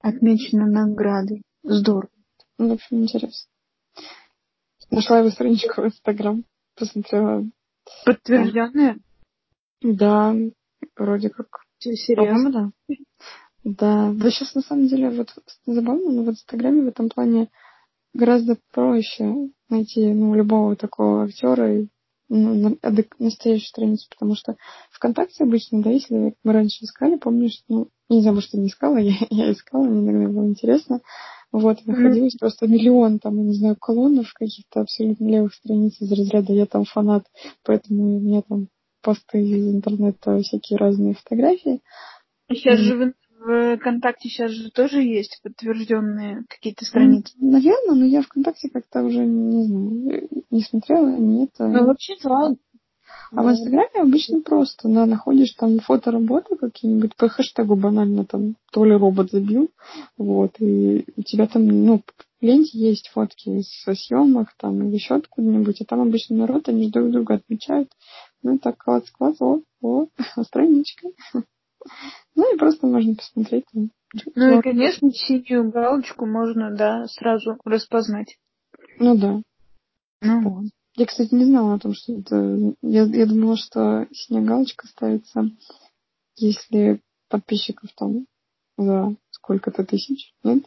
Отмечена 0.00 0.66
наградой. 0.66 1.42
Здорово. 1.62 2.10
Ну, 2.58 2.70
в 2.70 2.72
общем, 2.72 3.02
интересно. 3.02 3.48
Нашла 4.90 5.20
его 5.20 5.30
страничку 5.30 5.82
в 5.82 5.86
Инстаграм, 5.86 6.44
посмотрела. 6.74 7.46
Подтвержденная? 8.04 8.98
Да, 9.82 10.34
вроде 10.96 11.30
как. 11.30 11.48
Серьезно? 11.78 12.72
Да. 12.88 12.94
Да. 13.64 14.12
Да 14.12 14.30
сейчас 14.30 14.54
на 14.54 14.60
самом 14.62 14.86
деле 14.86 15.10
вот 15.10 15.28
забавно, 15.66 16.10
но 16.10 16.22
в 16.24 16.30
Инстаграме 16.30 16.82
в 16.82 16.88
этом 16.88 17.08
плане 17.08 17.48
гораздо 18.14 18.56
проще 18.72 19.50
найти 19.68 20.12
ну, 20.12 20.34
любого 20.34 20.76
такого 20.76 21.24
актера 21.24 21.80
и 21.80 21.88
ну, 22.28 22.78
настоящую 23.18 23.68
страницу, 23.68 24.06
потому 24.08 24.34
что 24.34 24.56
ВКонтакте 24.90 25.44
обычно, 25.44 25.82
да, 25.82 25.90
если 25.90 26.34
мы 26.42 26.52
раньше 26.52 26.84
искали, 26.84 27.16
помнишь, 27.16 27.62
ну, 27.68 27.88
не 28.08 28.20
знаю, 28.20 28.36
может, 28.36 28.54
я 28.54 28.60
не 28.60 28.68
искала, 28.68 28.96
я, 28.98 29.14
я 29.30 29.52
искала, 29.52 29.84
мне 29.84 30.10
иногда 30.10 30.32
было 30.32 30.46
интересно, 30.46 31.00
вот, 31.52 31.84
находилось 31.86 32.34
mm-hmm. 32.34 32.40
просто 32.40 32.66
миллион, 32.66 33.18
там, 33.18 33.36
я 33.36 33.44
не 33.44 33.54
знаю, 33.54 33.76
колоннов 33.78 34.32
каких-то 34.32 34.80
абсолютно 34.80 35.28
левых 35.28 35.54
страниц 35.54 36.00
из 36.00 36.10
разряда 36.10 36.52
«я 36.52 36.66
там 36.66 36.84
фанат», 36.84 37.24
поэтому 37.62 38.16
у 38.16 38.20
меня 38.20 38.42
там 38.42 38.68
посты 39.02 39.42
из 39.42 39.74
интернета, 39.74 40.38
всякие 40.38 40.78
разные 40.78 41.14
фотографии. 41.14 41.80
Сейчас 42.50 42.80
mm-hmm. 42.80 42.82
же 42.82 43.14
в 43.44 43.76
ВКонтакте 43.76 44.28
сейчас 44.28 44.52
же 44.52 44.70
тоже 44.70 45.02
есть 45.02 45.40
подтвержденные 45.42 46.44
какие-то 46.48 46.84
страницы. 46.84 47.34
Наверное, 47.38 47.96
но 47.96 48.04
я 48.04 48.22
ВКонтакте 48.22 48.70
как-то 48.70 49.02
уже 49.02 49.26
не 49.26 49.64
знаю, 49.64 50.28
не 50.50 50.62
смотрела, 50.62 51.16
не 51.16 51.44
это. 51.44 51.66
Ну, 51.66 51.86
вообще, 51.86 52.14
да. 52.22 52.54
А 53.34 53.42
в 53.42 53.50
Инстаграме 53.50 54.02
обычно 54.02 54.40
просто, 54.42 54.88
да, 54.88 55.06
находишь 55.06 55.52
там 55.52 55.78
фото 55.80 56.10
работы 56.10 56.56
какие-нибудь 56.56 57.16
по 57.16 57.28
хэштегу 57.28 57.76
банально 57.76 58.24
там, 58.26 58.56
то 58.72 58.84
ли 58.84 58.92
робот 58.92 59.30
забил, 59.30 59.70
вот, 60.18 60.60
и 60.60 61.04
у 61.16 61.22
тебя 61.22 61.46
там, 61.46 61.66
ну, 61.66 61.98
в 61.98 62.44
ленте 62.44 62.78
есть 62.78 63.08
фотки 63.08 63.62
со 63.84 63.94
съемок 63.94 64.48
там 64.58 64.86
или 64.86 64.96
еще 64.96 65.14
откуда-нибудь, 65.14 65.80
и 65.80 65.84
там 65.84 66.00
обычно 66.00 66.36
народ, 66.36 66.68
они 66.68 66.90
друг 66.90 67.10
друга 67.10 67.34
отмечают. 67.34 67.90
Ну, 68.42 68.58
так, 68.58 68.76
класс-класс, 68.78 69.40
о, 69.40 69.60
о, 69.80 70.06
страничка. 70.44 71.08
Ну 72.34 72.54
и 72.54 72.58
просто 72.58 72.86
можно 72.86 73.14
посмотреть. 73.14 73.64
Ну 74.34 74.58
и, 74.58 74.62
конечно, 74.62 75.10
синюю 75.12 75.70
галочку 75.70 76.26
можно, 76.26 76.74
да, 76.74 77.06
сразу 77.06 77.58
распознать. 77.64 78.36
Ну 78.98 79.16
да. 79.16 79.40
Ну 80.20 80.40
вот. 80.42 80.64
Я, 80.96 81.06
кстати, 81.06 81.34
не 81.34 81.44
знала 81.44 81.74
о 81.74 81.78
том, 81.78 81.94
что 81.94 82.12
это... 82.12 82.74
Я, 82.82 83.04
я 83.04 83.26
думала, 83.26 83.56
что 83.56 84.06
синяя 84.12 84.44
галочка 84.44 84.86
ставится, 84.86 85.44
если 86.36 87.00
подписчиков 87.28 87.90
там 87.96 88.26
за 88.76 89.16
сколько-то 89.30 89.84
тысяч, 89.84 90.34
нет? 90.44 90.64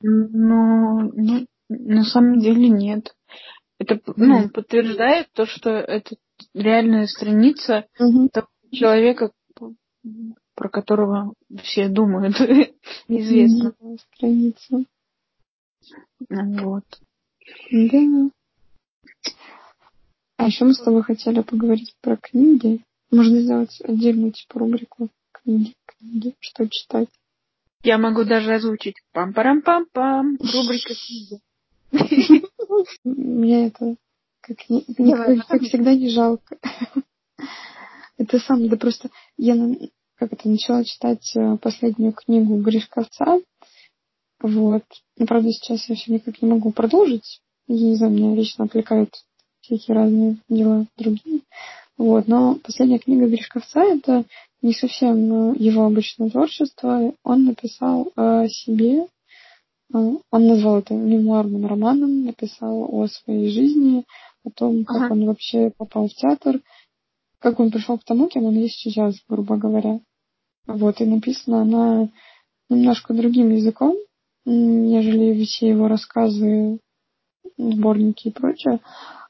Ну, 0.00 1.12
ну, 1.14 1.46
на 1.68 2.04
самом 2.04 2.40
деле 2.40 2.68
нет. 2.68 3.14
Это 3.78 4.00
ну, 4.16 4.48
подтверждает 4.48 5.28
то, 5.32 5.46
что 5.46 5.70
это 5.70 6.16
реальная 6.54 7.06
страница 7.06 7.86
угу. 7.98 8.28
того 8.28 8.48
человека, 8.72 9.32
про 10.54 10.68
которого 10.68 11.34
все 11.62 11.88
думают, 11.88 12.34
известно. 13.08 13.74
Страница. 14.14 14.84
Вот. 16.28 16.84
Да. 17.70 18.30
А 20.36 20.46
еще 20.46 20.64
мы 20.64 20.74
с 20.74 20.82
тобой 20.82 21.02
хотели 21.02 21.40
поговорить 21.40 21.94
про 22.00 22.16
книги. 22.16 22.82
Можно 23.10 23.40
сделать 23.40 23.80
отдельную 23.82 24.32
типа 24.32 24.58
рубрику 24.58 25.08
книги, 25.32 25.74
книги, 25.86 26.34
что 26.40 26.68
читать. 26.68 27.08
Я 27.82 27.98
могу 27.98 28.24
даже 28.24 28.52
озвучить 28.54 28.96
пам-парам-пам-пам, 29.12 30.38
рубрика 30.40 30.94
книги. 30.94 31.40
Мне 33.04 33.68
это 33.68 33.96
как, 34.40 34.58
как 35.46 35.62
всегда 35.62 35.94
не 35.94 36.10
жалко. 36.10 36.58
Это 38.18 38.38
сам, 38.38 38.66
да 38.68 38.76
просто 38.76 39.10
я 39.36 39.54
как 40.16 40.32
это 40.32 40.48
начала 40.48 40.82
читать 40.84 41.30
э, 41.36 41.58
последнюю 41.58 42.14
книгу 42.14 42.56
Гришковца. 42.62 43.40
Вот. 44.40 44.84
Но, 45.18 45.26
правда, 45.26 45.50
сейчас 45.50 45.86
я 45.90 45.94
все 45.94 46.14
никак 46.14 46.40
не 46.40 46.48
могу 46.48 46.72
продолжить. 46.72 47.42
Я 47.66 47.88
не 47.90 47.96
знаю, 47.96 48.12
меня 48.12 48.34
лично 48.34 48.64
отвлекают 48.64 49.10
всякие 49.66 49.94
разные 49.96 50.36
дела 50.48 50.86
другие. 50.96 51.40
Вот. 51.98 52.28
Но 52.28 52.56
последняя 52.62 52.98
книга 52.98 53.26
Гришковца— 53.26 53.80
это 53.82 54.24
не 54.62 54.72
совсем 54.72 55.52
э, 55.52 55.56
его 55.58 55.84
обычное 55.84 56.30
творчество. 56.30 57.12
Он 57.24 57.44
написал 57.44 58.12
о 58.16 58.46
себе, 58.48 59.02
э, 59.02 59.06
он 59.92 60.22
назвал 60.30 60.78
это 60.78 60.94
мемуарным 60.94 61.66
романом, 61.66 62.24
написал 62.24 62.86
о 62.90 63.06
своей 63.08 63.50
жизни, 63.50 64.04
о 64.44 64.50
том, 64.50 64.84
как 64.84 65.02
ага. 65.02 65.12
он 65.12 65.26
вообще 65.26 65.70
попал 65.76 66.08
в 66.08 66.14
театр, 66.14 66.60
как 67.38 67.60
он 67.60 67.70
пришел 67.70 67.98
к 67.98 68.04
тому, 68.04 68.28
кем 68.28 68.44
он 68.44 68.54
есть 68.54 68.76
сейчас, 68.76 69.16
грубо 69.28 69.56
говоря. 69.56 70.00
Вот, 70.66 71.00
и 71.00 71.04
написана 71.04 71.62
она 71.62 72.08
немножко 72.68 73.14
другим 73.14 73.50
языком, 73.50 73.94
нежели 74.44 75.44
все 75.44 75.68
его 75.68 75.88
рассказы, 75.88 76.80
сборники 77.56 78.28
и 78.28 78.32
прочее. 78.32 78.80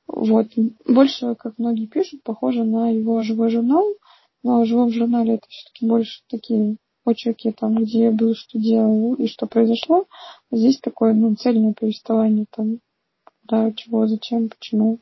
Вот. 0.06 0.48
Больше, 0.86 1.34
как 1.34 1.58
многие 1.58 1.86
пишут, 1.86 2.22
похоже 2.22 2.64
на 2.64 2.90
его 2.90 3.22
живой 3.22 3.50
журнал, 3.50 3.94
но 4.42 4.62
в 4.62 4.66
живом 4.66 4.90
журнале 4.90 5.34
это 5.34 5.46
все-таки 5.48 5.86
больше 5.86 6.22
такие 6.28 6.76
очерки, 7.04 7.52
там, 7.52 7.76
где 7.76 8.04
я 8.04 8.10
был, 8.10 8.34
что 8.34 8.58
делал 8.58 9.14
и 9.14 9.26
что 9.26 9.46
произошло. 9.46 10.06
А 10.50 10.56
здесь 10.56 10.78
такое, 10.80 11.14
ну, 11.14 11.34
цельное 11.34 11.72
повествование, 11.72 12.46
там, 12.50 12.78
да, 13.44 13.72
чего, 13.72 14.06
зачем, 14.06 14.48
почему. 14.48 14.98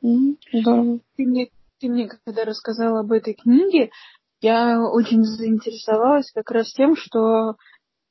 Ну, 0.00 0.36
здорово. 0.52 1.00
Ты 1.16 1.26
мне, 1.26 1.48
ты 1.80 1.88
мне 1.88 2.08
когда 2.08 2.44
рассказала 2.44 3.00
об 3.00 3.12
этой 3.12 3.34
книге, 3.34 3.90
я 4.40 4.80
очень 4.80 5.24
заинтересовалась 5.24 6.30
как 6.32 6.50
раз 6.50 6.72
тем, 6.72 6.94
что 6.94 7.56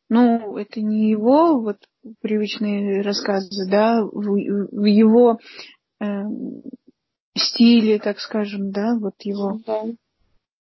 ну, 0.10 0.58
это 0.58 0.82
не 0.82 1.10
его 1.12 1.60
вот 1.60 1.78
привычные 2.22 3.02
рассказы, 3.02 3.70
да, 3.70 4.02
в, 4.04 4.22
в 4.22 4.86
его 4.86 5.40
э, 6.00 6.24
стиле, 7.36 8.00
так 8.00 8.20
скажем, 8.20 8.72
да, 8.72 8.98
вот 9.00 9.16
его 9.22 9.60
да. 9.66 9.84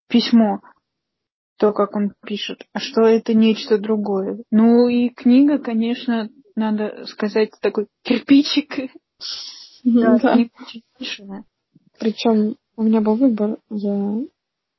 письмо, 0.08 0.62
то, 1.58 1.72
как 1.72 1.96
он 1.96 2.14
пишет, 2.26 2.66
а 2.74 2.80
что 2.80 3.02
это 3.02 3.34
нечто 3.34 3.78
другое. 3.78 4.44
Ну 4.52 4.88
и 4.88 5.10
книга, 5.10 5.58
конечно, 5.58 6.30
надо 6.56 7.06
сказать, 7.06 7.52
такой 7.62 7.88
кирпичик. 8.04 8.92
Да, 9.84 10.18
да. 10.24 10.38
Причем 12.00 12.58
у 12.76 12.84
меня 12.84 13.02
был 13.02 13.16
выбор. 13.16 13.58
Я 13.70 14.20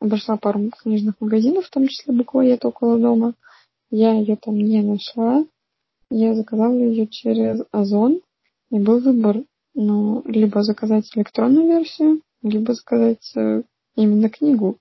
обошла 0.01 0.37
пару 0.37 0.71
книжных 0.71 1.21
магазинов, 1.21 1.67
в 1.67 1.71
том 1.71 1.89
числе 1.89 2.15
буквоед 2.15 2.65
около 2.65 2.99
дома. 2.99 3.35
Я 3.91 4.13
ее 4.13 4.37
там 4.37 4.57
не 4.57 4.83
нашла. 4.83 5.45
Я 6.11 6.35
заказала 6.35 6.75
ее 6.75 7.07
через 7.07 7.63
Озон. 7.73 8.21
И 8.71 8.79
был 8.79 9.01
выбор, 9.01 9.45
ну, 9.77 10.23
либо 10.25 10.63
заказать 10.63 11.05
электронную 11.15 11.67
версию, 11.67 12.23
либо 12.43 12.73
заказать 12.73 13.31
э, 13.37 13.63
именно 13.95 14.31
книгу. 14.31 14.79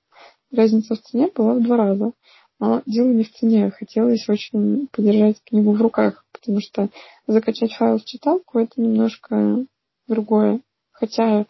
разница 0.52 0.96
в 0.96 1.02
цене 1.02 1.30
была 1.36 1.56
в 1.56 1.62
два 1.62 1.76
раза. 1.78 2.14
Но 2.60 2.82
дело 2.86 3.10
не 3.10 3.26
в 3.26 3.34
цене. 3.34 3.70
Хотелось 3.72 4.28
очень 4.30 4.88
подержать 4.88 5.44
книгу 5.44 5.74
в 5.74 5.82
руках, 5.82 6.26
потому 6.32 6.62
что 6.62 6.90
закачать 7.28 7.74
файл 7.74 8.00
в 8.00 8.06
читалку 8.06 8.58
это 8.58 8.82
немножко 8.82 9.66
другое. 10.08 10.62
Хотя, 10.92 11.46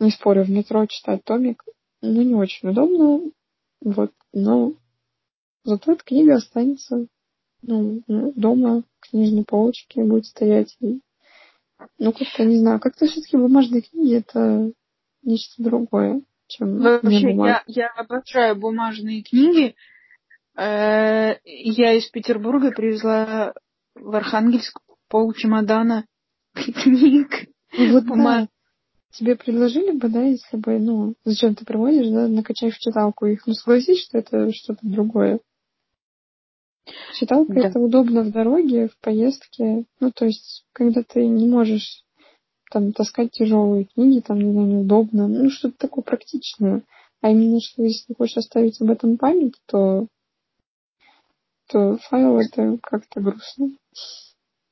не 0.00 0.10
спорю, 0.10 0.44
в 0.44 0.50
метро 0.50 0.86
читать 0.86 1.22
томик, 1.24 1.62
ну, 2.00 2.22
не 2.22 2.34
очень 2.34 2.70
удобно. 2.70 3.30
Вот, 3.82 4.12
но 4.32 4.72
зато 5.64 5.92
эта 5.92 6.02
книга 6.02 6.36
останется 6.36 7.08
ну, 7.60 8.02
дома, 8.34 8.84
в 9.00 9.10
книжной 9.10 9.44
полочке 9.44 10.02
будет 10.02 10.24
стоять. 10.24 10.74
И, 10.80 11.00
ну, 11.98 12.12
как-то, 12.12 12.44
не 12.44 12.58
знаю, 12.58 12.80
как-то 12.80 13.06
все-таки 13.06 13.36
бумажные 13.36 13.82
книги 13.82 14.16
это 14.16 14.72
нечто 15.22 15.62
другое, 15.62 16.22
чем 16.46 16.78
Вообще, 16.78 17.34
я, 17.34 17.62
я 17.66 17.88
обожаю 17.88 18.56
бумажные 18.56 19.22
книги. 19.22 19.74
Э, 20.56 21.36
я 21.44 21.92
из 21.94 22.08
Петербурга 22.10 22.70
привезла 22.70 23.54
в 23.94 24.14
Архангельск 24.14 24.80
пол 25.08 25.32
чемодана 25.32 26.06
книг. 26.54 27.48
Ну 27.76 27.92
вот 27.92 28.06
да. 28.06 28.48
Тебе 29.12 29.34
предложили 29.34 29.92
бы, 29.92 30.08
да, 30.08 30.22
если 30.22 30.58
бы, 30.58 30.78
ну, 30.78 31.14
зачем 31.24 31.54
ты 31.54 31.64
приводишь, 31.64 32.08
да, 32.08 32.28
накачаешь 32.28 32.74
в 32.74 32.80
читалку 32.80 33.24
их, 33.24 33.46
ну, 33.46 33.54
согласись, 33.54 34.02
что 34.02 34.18
это 34.18 34.52
что-то 34.52 34.80
другое. 34.82 35.40
Читалка 37.18 37.54
да. 37.54 37.68
это 37.68 37.78
удобно 37.78 38.22
в 38.22 38.30
дороге, 38.30 38.88
в 38.88 38.98
поездке. 38.98 39.86
Ну, 40.00 40.12
то 40.12 40.26
есть, 40.26 40.66
когда 40.74 41.02
ты 41.02 41.26
не 41.26 41.48
можешь 41.48 42.04
там 42.70 42.92
таскать 42.92 43.30
тяжелые 43.30 43.86
книги, 43.86 44.20
там, 44.20 44.38
не 44.38 44.52
знаю, 44.52 44.68
неудобно, 44.68 45.26
ну, 45.26 45.48
что-то 45.48 45.78
такое 45.78 46.04
практичное. 46.04 46.82
А 47.22 47.30
именно, 47.30 47.58
что 47.60 47.82
если 47.82 48.12
хочешь 48.12 48.36
оставить 48.36 48.78
об 48.82 48.90
этом 48.90 49.16
память, 49.16 49.54
то, 49.64 50.08
то 51.68 51.96
файл 51.96 52.38
это 52.38 52.78
как-то 52.82 53.20
грустно. 53.20 53.70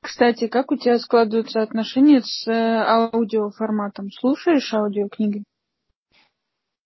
Кстати, 0.03 0.47
как 0.47 0.71
у 0.71 0.77
тебя 0.77 0.99
складываются 0.99 1.63
отношения 1.63 2.21
с 2.21 2.47
э, 2.47 2.53
аудиоформатом? 2.53 4.11
Слушаешь 4.11 4.71
аудиокниги? 4.71 5.43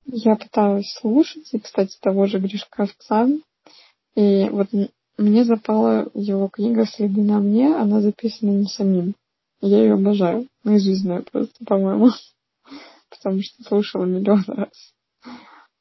Я 0.05 0.37
пыталась 0.37 0.89
слушать, 1.01 1.53
и, 1.53 1.59
кстати, 1.59 1.97
того 1.99 2.27
же 2.27 2.39
Гришковца. 2.39 3.27
И 4.15 4.47
вот 4.49 4.69
мне 5.19 5.43
запала 5.43 6.09
его 6.13 6.47
книга 6.47 6.85
«Следы 6.85 7.21
на 7.21 7.39
мне», 7.39 7.75
она 7.75 8.01
записана 8.01 8.51
не 8.51 8.65
самим. 8.65 9.15
Я 9.61 9.81
ее 9.81 9.93
обожаю. 9.93 10.47
Наизусть 10.63 11.01
знаю 11.01 11.25
просто, 11.29 11.65
по-моему. 11.65 12.09
Потому 13.09 13.41
что 13.41 13.63
слушала 13.63 14.05
миллион 14.05 14.43
раз. 14.47 14.93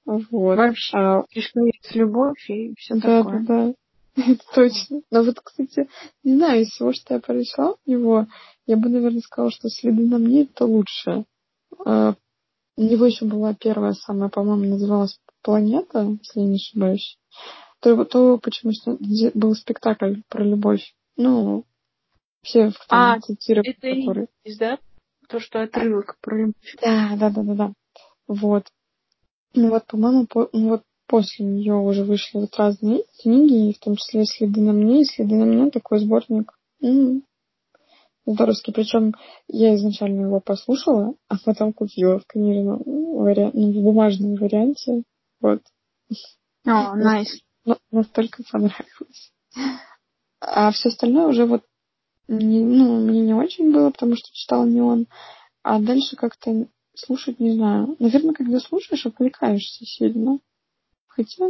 Вот. 0.05 0.57
Вообще, 0.57 0.97
а... 0.97 1.25
есть 1.33 1.55
любовь 1.95 2.51
и 2.51 2.75
все 2.77 2.95
да, 2.97 3.23
такое. 3.23 3.45
Да, 3.45 3.73
да, 4.17 4.23
это 4.33 4.43
точно. 4.55 5.03
Но 5.11 5.23
вот, 5.23 5.39
кстати, 5.41 5.89
не 6.25 6.37
знаю, 6.37 6.63
из 6.63 6.71
всего, 6.71 6.93
что 6.93 7.15
я 7.15 7.21
прочла 7.21 7.73
у 7.73 7.91
него, 7.91 8.27
я 8.67 8.77
бы, 8.77 8.89
наверное, 8.89 9.21
сказала, 9.21 9.53
что 9.53 9.69
«Следы 9.69 10.07
на 10.07 10.19
мне»— 10.19 10.43
это 10.45 10.65
лучше. 10.65 11.25
А, 11.85 12.15
у 12.77 12.83
него 12.83 13.07
еще 13.07 13.25
была 13.25 13.55
первая 13.55 13.93
самая, 13.93 14.31
по-моему, 14.31 14.65
называлась 14.65 15.21
«Планета», 15.43 16.01
если 16.23 16.41
я 16.41 16.47
не 16.47 16.57
ошибаюсь. 16.57 17.19
То, 17.81 18.05
то 18.05 18.39
почему 18.39 18.73
был 19.35 19.55
спектакль 19.55 20.17
про 20.29 20.45
любовь. 20.45 20.95
Ну, 21.17 21.65
все 22.43 22.71
там, 22.89 23.17
а, 23.17 23.21
цитируют, 23.21 23.69
это 23.69 23.81
которые... 23.81 24.29
И, 24.45 24.57
да? 24.57 24.79
То, 25.29 25.41
что 25.41 25.63
отрывок 25.63 26.17
про 26.21 26.39
любовь. 26.39 26.77
Да, 26.81 27.17
да, 27.19 27.31
да, 27.31 27.43
да, 27.43 27.55
да. 27.55 27.73
Вот. 28.27 28.65
Ну 29.55 29.71
вот, 29.71 29.87
по-моему, 29.87 30.27
по, 30.27 30.49
ну 30.53 30.69
вот 30.71 30.83
после 31.07 31.45
нее 31.45 31.75
уже 31.75 32.05
вышли 32.05 32.39
вот 32.39 32.55
разные 32.57 33.05
книги, 33.23 33.75
в 33.75 33.81
том 33.81 33.97
числе 33.97 34.25
«Следы 34.25 34.61
на 34.61 34.73
мне», 34.73 35.03
и 35.03 35.05
«Следы 35.05 35.35
на 35.35 35.45
мне» 35.45 35.71
такой 35.71 35.99
сборник. 35.99 36.53
Ну, 36.81 37.23
здоровский. 38.27 38.73
Причем 38.73 39.15
я 39.49 39.75
изначально 39.77 40.27
его 40.27 40.41
послушала, 40.41 41.15
а 41.29 41.37
потом 41.45 41.73
купила 41.73 42.21
в 42.21 42.27
книжном 42.27 42.83
варианте, 42.85 43.59
ну, 43.59 43.73
в 43.73 43.83
бумажном 43.83 44.35
варианте. 44.35 45.03
Вот. 45.41 45.63
О, 46.67 46.71
oh, 46.71 46.95
nice. 46.97 47.41
Настолько 47.91 48.43
понравилось. 48.51 49.33
А 50.41 50.71
все 50.71 50.89
остальное 50.89 51.27
уже 51.27 51.47
вот 51.47 51.65
не, 52.29 52.61
ну, 52.61 53.01
мне 53.01 53.23
не 53.23 53.35
очень 53.35 53.73
было, 53.73 53.91
потому 53.91 54.15
что 54.15 54.29
читал 54.33 54.67
не 54.67 54.81
он. 54.81 55.07
А 55.63 55.81
дальше 55.81 56.17
как-то 56.17 56.69
слушать 56.95 57.41
не 57.41 57.53
знаю. 57.53 57.97
Наверное, 57.99 58.35
когда 58.35 58.61
слушаешь, 58.61 59.07
отвлекаешься 59.07 59.85
сильно. 59.85 60.39
Хотя... 61.07 61.49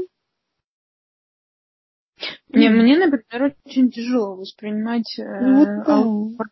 Не, 2.48 2.68
мне, 2.70 2.98
например, 2.98 3.56
очень 3.64 3.90
тяжело 3.90 4.36
воспринимать 4.36 5.14
ну, 5.18 5.58
вот, 5.58 6.36
да. 6.38 6.44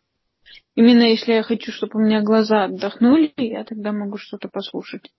Именно 0.75 1.03
если 1.03 1.33
я 1.33 1.43
хочу, 1.43 1.71
чтобы 1.71 1.99
у 1.99 2.03
меня 2.03 2.21
глаза 2.21 2.65
отдохнули, 2.65 3.33
я 3.37 3.63
тогда 3.63 3.91
могу 3.91 4.17
что-то 4.17 4.47
послушать. 4.47 5.11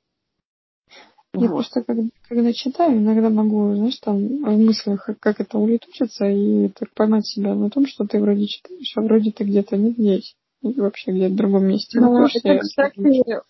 Я 1.40 1.48
вот. 1.48 1.56
просто, 1.56 1.82
когда, 1.82 2.02
когда 2.28 2.52
читаю, 2.52 2.98
иногда 2.98 3.30
могу, 3.30 3.74
знаешь, 3.74 3.98
там 3.98 4.18
в 4.18 4.58
мыслях, 4.58 5.08
как 5.20 5.40
это 5.40 5.58
улетучится, 5.58 6.26
и 6.26 6.68
так 6.68 6.92
поймать 6.94 7.26
себя 7.26 7.54
на 7.54 7.70
том, 7.70 7.86
что 7.86 8.04
ты 8.06 8.20
вроде 8.20 8.46
читаешь, 8.46 8.92
а 8.96 9.00
вроде 9.02 9.32
ты 9.32 9.44
где-то 9.44 9.76
не 9.76 9.90
здесь. 9.92 10.34
И 10.62 10.72
вообще 10.80 11.12
где-то 11.12 11.34
в 11.34 11.36
другом 11.36 11.66
месте. 11.66 12.00
Ну, 12.00 12.26
это, 12.26 12.58
кстати, 12.58 13.42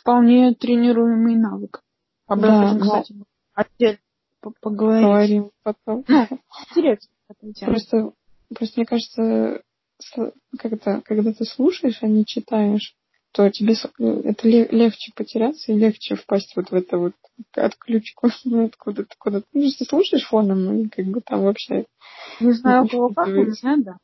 вполне 0.00 0.54
тренируемый 0.54 1.36
навык. 1.36 1.82
Об 2.26 2.40
да, 2.40 2.64
этом, 2.64 2.80
кстати, 2.80 3.12
но... 3.12 3.24
отдельно 3.54 3.98
поговорим. 4.60 5.02
Поговорим 5.02 5.50
потом. 5.62 6.04
Ну, 6.08 6.26
интересно. 6.68 7.08
Просто, 7.60 8.12
просто 8.54 8.80
мне 8.80 8.86
кажется, 8.86 9.62
как 10.58 10.72
это, 10.72 11.02
когда 11.04 11.32
ты 11.32 11.44
слушаешь, 11.44 11.98
а 12.02 12.06
не 12.06 12.24
читаешь, 12.24 12.96
то 13.36 13.50
тебе 13.50 13.74
это 13.74 14.48
легче 14.48 15.12
потеряться 15.14 15.70
и 15.70 15.76
легче 15.76 16.14
впасть 16.14 16.54
вот 16.56 16.70
в 16.70 16.74
это 16.74 16.96
вот 16.96 17.12
отключку 17.54 18.30
ну, 18.44 18.64
откуда-то 18.64 19.14
куда-то. 19.18 19.46
Ну, 19.52 19.60
если 19.60 19.84
слушаешь 19.84 20.26
фоном, 20.26 20.80
и 20.80 20.88
как 20.88 21.04
бы 21.04 21.20
там 21.20 21.42
вообще... 21.42 21.84
Не 22.40 22.52
знаю, 22.52 22.84
у 22.84 22.88
кого 22.88 23.08
как, 23.10 23.28
у 23.28 23.30
меня 23.30 23.76
да. 23.84 23.96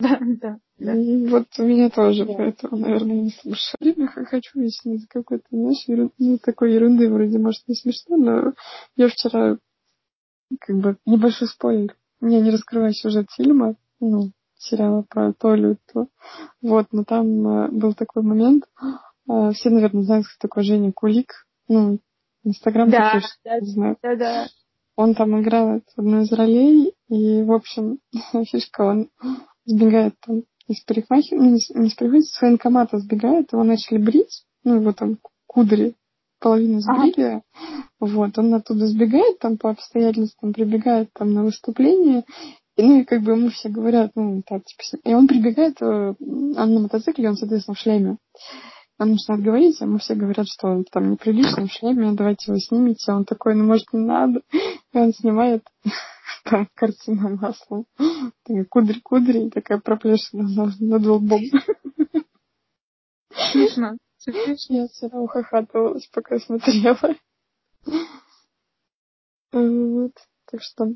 Да, 0.00 0.18
да, 0.20 0.58
да. 0.78 0.94
Вот 1.30 1.46
у 1.58 1.62
меня 1.62 1.90
тоже, 1.90 2.26
да. 2.26 2.32
поэтому, 2.36 2.76
наверное, 2.76 3.20
не 3.20 3.30
слушаю. 3.30 3.76
Время 3.78 4.08
хочу, 4.08 4.60
из 4.60 4.80
какой-то, 5.08 5.44
знаешь, 5.52 5.84
ерунды, 5.86 6.14
ну, 6.18 6.38
такой 6.38 6.74
ерунды 6.74 7.08
вроде, 7.08 7.38
может, 7.38 7.62
не 7.68 7.76
смешно, 7.76 8.16
но 8.16 8.52
я 8.96 9.06
вчера, 9.06 9.58
как 10.58 10.76
бы, 10.76 10.96
небольшой 11.06 11.46
спойлер. 11.46 11.96
Не, 12.20 12.40
не 12.40 12.50
раскрываю 12.50 12.92
сюжет 12.94 13.26
фильма, 13.30 13.76
ну, 14.00 14.32
сериала 14.62 15.04
про 15.08 15.32
Толю. 15.32 15.78
То. 15.92 16.06
Вот, 16.60 16.86
но 16.92 17.04
там 17.04 17.46
э, 17.46 17.68
был 17.70 17.94
такой 17.94 18.22
момент. 18.22 18.64
Э, 19.28 19.52
все, 19.52 19.70
наверное, 19.70 20.02
знают, 20.02 20.26
кто 20.26 20.48
такой 20.48 20.64
Женя 20.64 20.92
Кулик. 20.92 21.46
Ну, 21.68 21.98
Инстаграм 22.44 22.90
да, 22.90 23.20
да, 23.44 23.60
знают. 23.60 23.98
Да, 24.02 24.16
да. 24.16 24.46
Он 24.96 25.14
там 25.14 25.40
играет 25.40 25.84
одну 25.96 26.22
из 26.22 26.32
ролей, 26.32 26.94
и, 27.08 27.42
в 27.42 27.52
общем, 27.52 27.98
фишка, 28.50 28.82
он 28.82 29.10
сбегает 29.64 30.14
там 30.20 30.42
из 30.68 30.82
парикмахера, 30.84 31.38
ну, 31.38 31.50
не, 31.50 31.58
из 31.58 31.94
парикмахера, 31.94 32.22
с 32.22 32.42
военкомата 32.42 32.98
сбегает, 32.98 33.52
его 33.52 33.64
начали 33.64 33.98
брить, 33.98 34.44
ну, 34.64 34.76
его 34.76 34.92
там 34.92 35.18
кудри 35.46 35.94
половину 36.40 36.80
сбрили, 36.80 37.22
ага. 37.22 37.42
вот, 38.00 38.36
он 38.36 38.54
оттуда 38.54 38.86
сбегает, 38.86 39.38
там 39.38 39.56
по 39.58 39.70
обстоятельствам 39.70 40.52
прибегает 40.52 41.10
там 41.12 41.32
на 41.32 41.44
выступление, 41.44 42.24
ну, 42.76 43.00
и 43.00 43.04
как 43.04 43.22
бы 43.22 43.32
ему 43.32 43.50
все 43.50 43.68
говорят, 43.68 44.12
ну, 44.14 44.42
так, 44.46 44.64
типа, 44.64 44.82
и 45.04 45.14
он 45.14 45.28
прибегает, 45.28 45.80
э, 45.82 46.14
он 46.18 46.52
на 46.74 46.80
мотоцикле, 46.80 47.28
он, 47.28 47.36
соответственно, 47.36 47.74
в 47.74 47.78
шлеме. 47.78 48.18
Он 48.98 49.10
начинает 49.12 49.42
говорить, 49.42 49.80
а 49.80 49.84
ему 49.84 49.98
все 49.98 50.14
говорят, 50.14 50.46
что 50.48 50.68
он 50.68 50.84
там 50.84 51.10
неприлично 51.10 51.66
в 51.66 51.72
шлеме, 51.72 52.12
давайте 52.12 52.50
его 52.50 52.58
снимите. 52.58 53.12
Он 53.12 53.24
такой, 53.24 53.54
ну, 53.54 53.64
может, 53.64 53.92
не 53.92 54.00
надо. 54.00 54.42
И 54.52 54.98
он 54.98 55.12
снимает 55.12 55.64
там 56.44 56.68
картину 56.74 57.36
маслом. 57.36 57.86
Такая 58.44 58.64
кудри-кудри, 58.64 59.50
такая 59.50 59.80
проплешина 59.80 60.48
над, 60.78 61.06
лбом. 61.06 61.42
Смешно. 63.52 63.96
Я 64.68 64.86
вчера 64.86 65.18
ухахатывалась, 65.20 66.08
пока 66.12 66.38
смотрела. 66.38 67.16
Вот. 69.54 70.12
Так 70.50 70.62
что 70.62 70.94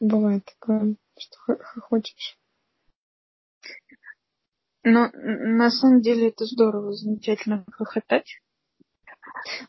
Бывает 0.00 0.44
такое, 0.44 0.96
что 1.18 1.56
хочешь. 1.80 2.38
Но 4.84 5.10
на 5.12 5.70
самом 5.70 6.00
деле 6.00 6.28
это 6.28 6.44
здорово, 6.44 6.92
замечательно 6.92 7.64
хохотать. 7.70 8.40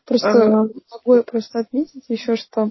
Просто 0.04 0.30
а... 0.30 0.68
могу 0.90 1.14
я 1.14 1.22
просто 1.22 1.60
отметить 1.60 2.04
еще, 2.08 2.36
что 2.36 2.70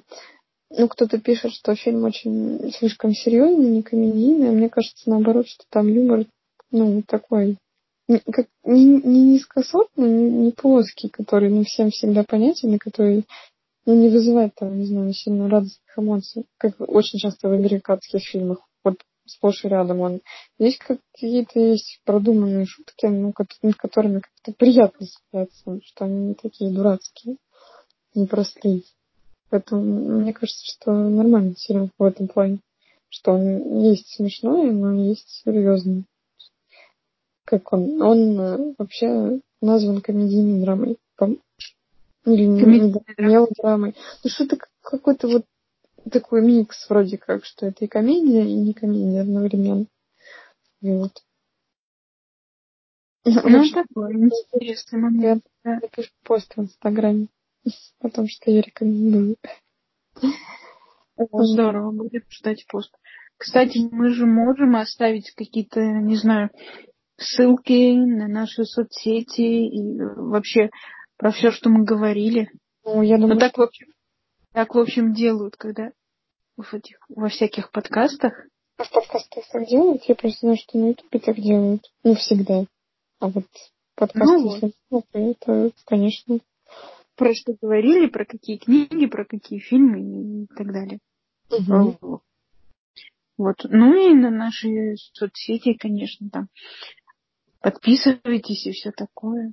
ну, 0.71 0.87
кто-то 0.87 1.19
пишет, 1.19 1.53
что 1.53 1.75
фильм 1.75 2.03
очень 2.03 2.71
слишком 2.73 3.13
серьезный, 3.13 3.69
не 3.69 3.83
комедийный, 3.83 4.49
а 4.49 4.51
мне 4.51 4.69
кажется, 4.69 5.09
наоборот, 5.09 5.47
что 5.47 5.63
там 5.69 5.87
юмор, 5.87 6.25
ну, 6.71 7.01
такой, 7.01 7.57
как, 8.07 8.47
не, 8.63 8.85
не 8.85 9.33
низкосортный, 9.33 10.09
не, 10.09 10.29
не 10.29 10.51
плоский, 10.51 11.09
который 11.09 11.49
ну, 11.49 11.63
всем 11.63 11.89
всегда 11.89 12.23
понятен, 12.23 12.73
и 12.75 12.77
который 12.77 13.25
ну, 13.89 13.95
не 13.95 14.09
вызывает 14.09 14.53
там, 14.53 14.77
не 14.77 14.85
знаю, 14.85 15.11
сильно 15.13 15.49
радостных 15.49 15.97
эмоций, 15.97 16.45
как 16.59 16.75
очень 16.79 17.17
часто 17.17 17.49
в 17.49 17.53
американских 17.53 18.21
фильмах. 18.21 18.59
Вот 18.83 18.97
сплошь 19.25 19.65
и 19.65 19.67
рядом 19.67 20.01
он. 20.01 20.21
Здесь 20.59 20.77
какие-то 20.77 21.59
есть 21.59 21.99
продуманные 22.05 22.67
шутки, 22.67 23.07
ну, 23.07 23.33
над 23.63 23.75
которыми 23.77 24.19
как-то 24.19 24.53
приятно 24.53 25.07
смеяться, 25.07 25.79
что 25.83 26.05
они 26.05 26.27
не 26.27 26.33
такие 26.35 26.69
дурацкие, 26.71 27.37
непростые. 28.13 28.83
Поэтому 29.49 29.81
мне 30.19 30.33
кажется, 30.33 30.71
что 30.71 30.91
нормальный 30.91 31.55
сериал 31.57 31.89
в 31.97 32.03
этом 32.03 32.27
плане. 32.27 32.59
Что 33.09 33.31
он 33.31 33.79
есть 33.81 34.13
смешной, 34.13 34.69
но 34.69 34.93
есть 34.93 35.41
серьезный. 35.43 36.05
Как 37.43 37.73
он? 37.73 37.99
Он 38.03 38.39
э, 38.39 38.73
вообще 38.77 39.39
назван 39.61 40.01
комедийной 40.01 40.61
драмой. 40.61 40.97
Или 42.25 42.45
мелодрамой. 42.45 43.95
Ну 44.23 44.29
что-то 44.29 44.57
какой-то 44.81 45.27
вот 45.27 45.45
такой 46.11 46.41
микс 46.41 46.89
вроде 46.89 47.17
как, 47.17 47.45
что 47.45 47.67
это 47.67 47.85
и 47.85 47.87
комедия, 47.87 48.43
и 48.43 48.53
не 48.53 48.73
комедия 48.73 49.21
одновременно. 49.21 49.85
И 50.81 50.91
вот. 50.91 51.11
Ну, 53.25 53.69
такой 53.71 54.13
интересный 54.13 54.99
момент. 54.99 55.43
Я 55.63 55.79
напишу 55.79 56.09
пост 56.23 56.55
в 56.55 56.61
Инстаграме, 56.61 57.27
потому 57.99 58.27
что 58.27 58.49
я 58.49 58.61
рекомендую. 58.61 59.35
Здорово, 61.17 61.91
будет 61.91 62.23
ждать 62.29 62.65
пост. 62.67 62.95
Кстати, 63.37 63.79
мы 63.91 64.09
же 64.09 64.25
можем 64.25 64.75
оставить 64.75 65.31
какие-то, 65.31 65.81
не 65.81 66.15
знаю, 66.15 66.49
ссылки 67.17 67.93
на 67.93 68.27
наши 68.27 68.63
соцсети 68.63 69.41
и 69.41 69.99
вообще 69.99 70.69
про 71.19 71.31
все, 71.31 71.51
что 71.51 71.69
мы 71.69 71.83
говорили. 71.83 72.49
Ну, 72.83 73.03
я 73.03 73.17
думаю, 73.17 73.35
ну, 73.35 73.39
так, 73.39 73.57
в 73.57 73.61
общем, 73.61 73.87
так, 74.53 74.73
в 74.73 74.79
общем, 74.79 75.13
делают, 75.13 75.57
когда 75.57 75.91
в 76.55 76.73
этих, 76.73 76.97
во 77.09 77.27
всяких 77.27 77.71
подкастах. 77.71 78.33
А 78.77 78.83
в 78.85 78.91
подкастах 78.91 79.43
так 79.51 79.67
делают? 79.67 80.03
Я 80.05 80.15
просто 80.15 80.39
знаю, 80.39 80.57
что 80.57 80.77
на 80.77 80.87
Ютубе 80.87 81.19
так 81.19 81.35
делают. 81.35 81.91
Ну, 82.03 82.15
всегда. 82.15 82.63
А 83.19 83.27
вот 83.27 83.45
подкасты, 83.95 84.25
ну, 84.25 84.73
вот. 84.89 85.05
Ну, 85.13 85.31
это, 85.31 85.71
конечно. 85.85 86.39
Про 87.15 87.33
что 87.35 87.53
говорили, 87.61 88.07
про 88.07 88.23
какие 88.23 88.57
книги, 88.57 89.05
про 89.05 89.25
какие 89.25 89.59
фильмы 89.59 90.43
и 90.43 90.47
так 90.55 90.71
далее. 90.71 90.99
Угу. 91.49 92.21
Вот. 93.37 93.55
Ну 93.65 93.93
и 93.93 94.13
на 94.13 94.29
наши 94.29 94.95
соцсети, 95.13 95.73
конечно, 95.73 96.29
там 96.29 96.47
подписывайтесь 97.59 98.67
и 98.67 98.71
все 98.71 98.91
такое. 98.91 99.51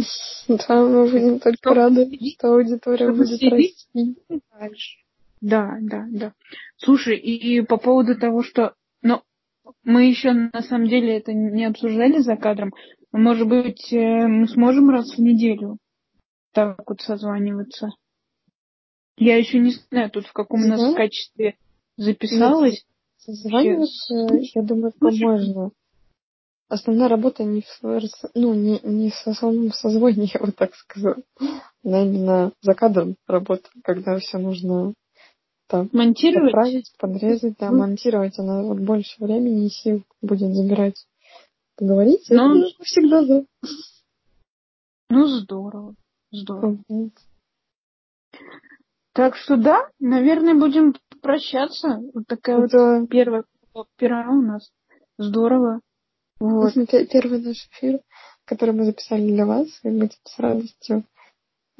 Да, 0.48 0.82
мы 0.82 1.10
будем 1.10 1.40
только 1.40 1.74
рады, 1.74 2.10
что 2.36 2.54
аудитория 2.54 3.12
будет 3.12 3.42
расти. 3.42 4.16
Да, 5.40 5.78
да, 5.80 6.06
да. 6.10 6.32
Слушай, 6.76 7.16
и 7.16 7.62
по 7.62 7.76
поводу 7.76 8.18
того, 8.18 8.42
что... 8.42 8.74
Ну, 9.02 9.22
мы 9.84 10.08
еще 10.08 10.32
на 10.32 10.62
самом 10.62 10.88
деле 10.88 11.16
это 11.16 11.32
не 11.32 11.64
обсуждали 11.64 12.18
за 12.18 12.36
кадром. 12.36 12.72
Может 13.12 13.48
быть, 13.48 13.92
э, 13.92 14.26
мы 14.26 14.46
сможем 14.48 14.90
раз 14.90 15.14
в 15.14 15.18
неделю 15.18 15.78
так 16.52 16.78
вот 16.86 17.00
созваниваться? 17.00 17.90
Я 19.16 19.36
еще 19.36 19.58
не 19.58 19.72
знаю, 19.72 20.10
тут 20.10 20.26
в 20.26 20.32
каком 20.32 20.64
у 20.64 20.68
нас 20.68 20.94
качестве 20.94 21.56
записалась. 21.96 22.84
Созваниваться, 23.18 24.14
я 24.54 24.62
думаю, 24.62 24.92
что 24.96 25.10
можно 25.10 25.70
основная 26.70 27.08
работа 27.08 27.44
не 27.44 27.62
в, 27.62 28.00
ну, 28.34 28.54
не, 28.54 28.80
не 28.82 29.10
в 29.10 29.14
самом 29.14 29.72
созвоне, 29.72 30.30
я 30.34 30.40
вот 30.40 30.56
так 30.56 30.74
скажу. 30.74 31.16
Она 31.84 32.04
именно 32.04 32.52
за 32.62 32.74
кадром 32.74 33.16
работа, 33.26 33.68
когда 33.84 34.18
все 34.18 34.38
нужно 34.38 34.94
там 35.68 35.88
монтировать, 35.92 36.52
поправить, 36.52 36.92
подрезать, 36.98 37.54
да, 37.58 37.70
монтировать. 37.70 38.38
Она 38.38 38.62
вот 38.62 38.80
больше 38.80 39.22
времени 39.22 39.66
и 39.66 39.70
сил 39.70 40.02
будет 40.22 40.54
забирать. 40.54 41.06
Поговорить, 41.76 42.26
Но... 42.28 42.54
Ну, 42.54 42.66
это 42.66 42.84
всегда 42.84 43.24
за. 43.24 43.44
Ну, 45.08 45.26
здорово. 45.26 45.94
Здорово. 46.30 46.78
Угу. 46.88 47.10
Так 49.12 49.36
что 49.36 49.56
да, 49.56 49.88
наверное, 49.98 50.54
будем 50.54 50.94
прощаться. 51.22 52.00
Вот 52.14 52.26
такая 52.26 52.66
да. 52.68 53.00
вот 53.00 53.08
первая 53.08 53.44
пера 53.96 54.28
у 54.30 54.42
нас. 54.42 54.70
Здорово. 55.18 55.80
Вот. 56.40 56.72
Первый 57.10 57.40
наш 57.40 57.68
эфир, 57.68 58.00
который 58.44 58.74
мы 58.74 58.84
записали 58.86 59.30
для 59.30 59.46
вас, 59.46 59.68
и 59.84 59.90
будем 59.90 60.10
с 60.24 60.38
радостью 60.38 61.04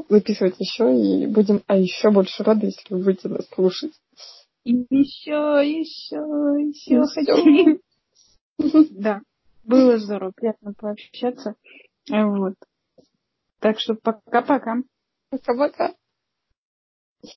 записывать 0.09 0.59
еще, 0.59 0.95
и 0.95 1.27
будем 1.27 1.63
а 1.67 1.77
еще 1.77 2.11
больше 2.11 2.43
рады, 2.43 2.67
если 2.67 2.95
вы 2.95 3.05
будете 3.05 3.29
нас 3.29 3.47
слушать. 3.49 3.93
И 4.65 4.73
еще, 4.91 5.63
еще, 5.65 6.17
еще 6.61 7.03
хотим. 7.07 7.81
Да, 8.91 9.23
было 9.65 9.99
здорово, 9.99 10.33
приятно 10.37 10.75
пообщаться. 10.75 11.55
Вот. 12.11 12.55
Так 13.59 13.81
что 13.81 13.95
пока-пока. 13.95 14.83
Пока-пока. 15.31 15.95